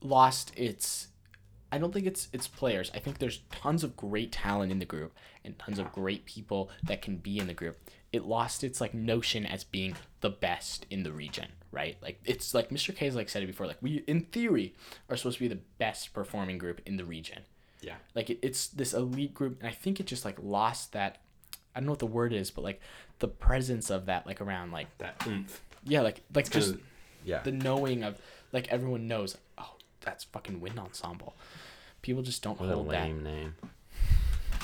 [0.00, 1.08] lost its
[1.72, 2.90] I don't think it's it's players.
[2.94, 5.12] I think there's tons of great talent in the group
[5.44, 7.78] and tons of great people that can be in the group.
[8.12, 11.96] It lost its like notion as being the best in the region, right?
[12.00, 12.94] Like it's like Mr.
[12.94, 13.66] K's like said it before.
[13.66, 14.74] Like we in theory
[15.08, 17.42] are supposed to be the best performing group in the region
[17.84, 17.94] Yeah.
[18.14, 21.18] like it, it's this elite group and i think it just like lost that
[21.74, 22.80] i don't know what the word is but like
[23.18, 25.60] the presence of that like around like That oomph.
[25.84, 26.84] yeah like like just Just,
[27.24, 27.40] yeah.
[27.42, 28.18] the knowing of
[28.52, 31.34] like everyone knows oh that's fucking wind ensemble
[32.02, 33.54] people just don't What a hold that lame name.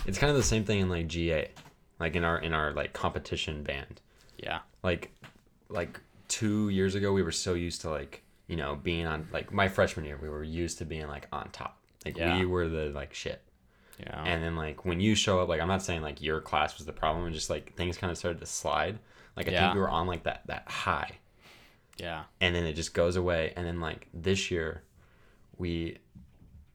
[0.07, 1.51] It's kind of the same thing in like GA,
[1.99, 4.01] like in our in our like competition band.
[4.39, 5.11] yeah Like,
[5.69, 9.53] like two years ago, we were so used to like you know being on like
[9.53, 11.79] my freshman year, we were used to being like on top.
[12.05, 12.39] Like Yeah.
[12.39, 13.43] we were the like shit.
[13.99, 16.77] yeah And then like when you show up, like I'm not saying like your class
[16.79, 18.99] was the problem, and just like things kind of started to slide.
[19.37, 19.61] Like I Yeah.
[19.67, 21.19] think we were on like that that high,
[21.99, 23.53] yeah and then it just goes away.
[23.57, 24.83] And then like this year,
[25.59, 25.99] we,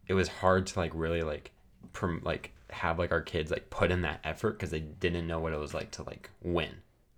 [0.07, 1.51] it was hard to like really like,
[1.93, 5.39] prom- like have like our kids like put in that effort because they didn't know
[5.39, 6.69] what it was like to like win.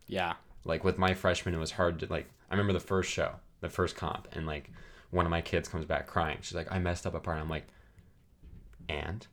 [0.07, 0.33] yeah
[0.63, 2.27] Like with my freshman, it was hard to like.
[2.49, 4.69] I remember the first show, the first comp, and like
[5.11, 6.37] one of my kids comes back crying.
[6.41, 7.67] She's like, "I messed up a part." I'm like,
[8.89, 9.25] and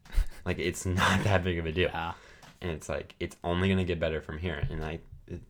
[0.44, 1.88] like it's not that big of a deal.
[1.92, 2.12] Yeah.
[2.60, 4.66] And it's like it's only gonna get better from here.
[4.70, 5.40] And i it,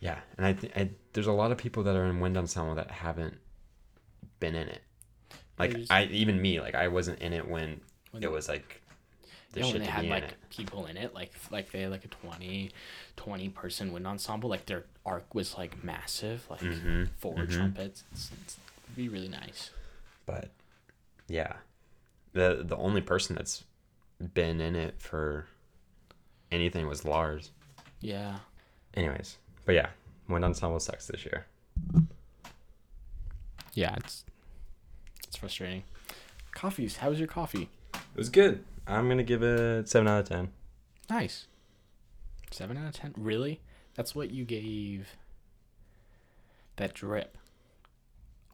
[0.00, 0.18] yeah.
[0.36, 2.90] And I, th- I there's a lot of people that are in wind ensemble that
[2.90, 3.34] haven't
[4.40, 4.82] been in it.
[5.58, 8.80] Like There's- i even me like i wasn't in it when, When- it was like
[9.52, 12.06] the yeah, shit when they had like people in it like like they had like
[12.06, 12.70] a 20
[13.16, 17.50] 20 person wind ensemble like their arc was like massive like Mhm, 4 mhm.
[17.52, 18.02] trumpets.
[18.12, 18.56] It's, it's
[18.86, 19.70] it'd be really nice.
[20.26, 20.50] But
[21.28, 21.52] yeah
[22.32, 23.64] the the only person that's
[24.34, 25.46] been in it for
[26.50, 27.50] anything was lars
[28.00, 28.36] yeah
[28.94, 29.88] anyways but yeah
[30.28, 31.46] wind ensemble sucks this year
[33.74, 34.24] Yeah, it's
[35.26, 35.82] it's frustrating.
[36.54, 36.98] Coffees.
[36.98, 37.68] How was your coffee?
[37.94, 40.50] it was good i'm gonna give it 7 out of 10
[41.10, 41.46] Nice.
[42.50, 43.12] Seven out of ten.
[43.18, 43.60] Really?
[43.94, 45.16] That's what you gave.
[46.76, 47.36] That drip.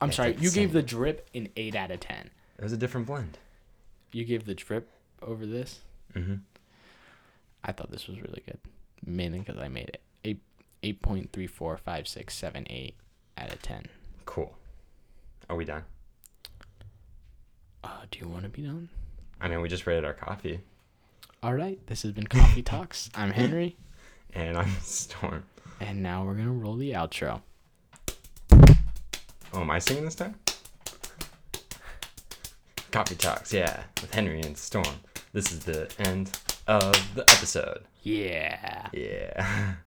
[0.00, 0.36] I'm sorry.
[0.40, 2.30] You gave the drip an eight out of ten.
[2.56, 3.38] it was a different blend
[4.12, 4.88] You gave the drip
[5.22, 5.80] over this.
[6.14, 6.36] mm-hmm
[7.64, 8.58] I thought this was really good,
[9.04, 10.40] mainly because I made it eight
[10.82, 12.94] eight point three four five six seven eight
[13.36, 13.86] out of ten.
[14.26, 14.56] Cool.
[15.50, 15.82] Are we done?
[17.82, 18.88] Uh, do you want to be done?
[19.40, 20.60] I mean, we just rated our coffee,
[21.42, 21.78] All right.
[21.88, 23.10] This has been Coffee Talks.
[23.14, 23.76] I'm Henry,
[24.32, 25.44] and I'm Storm.
[25.80, 27.42] and now we're gonna roll the outro.
[28.52, 30.36] Oh, am I singing this time?
[32.90, 34.86] Coffee Talks, yeah, with Henry and Storm.
[35.32, 37.84] This is the end of the episode.
[38.02, 38.88] Yeah.
[38.92, 39.74] Yeah.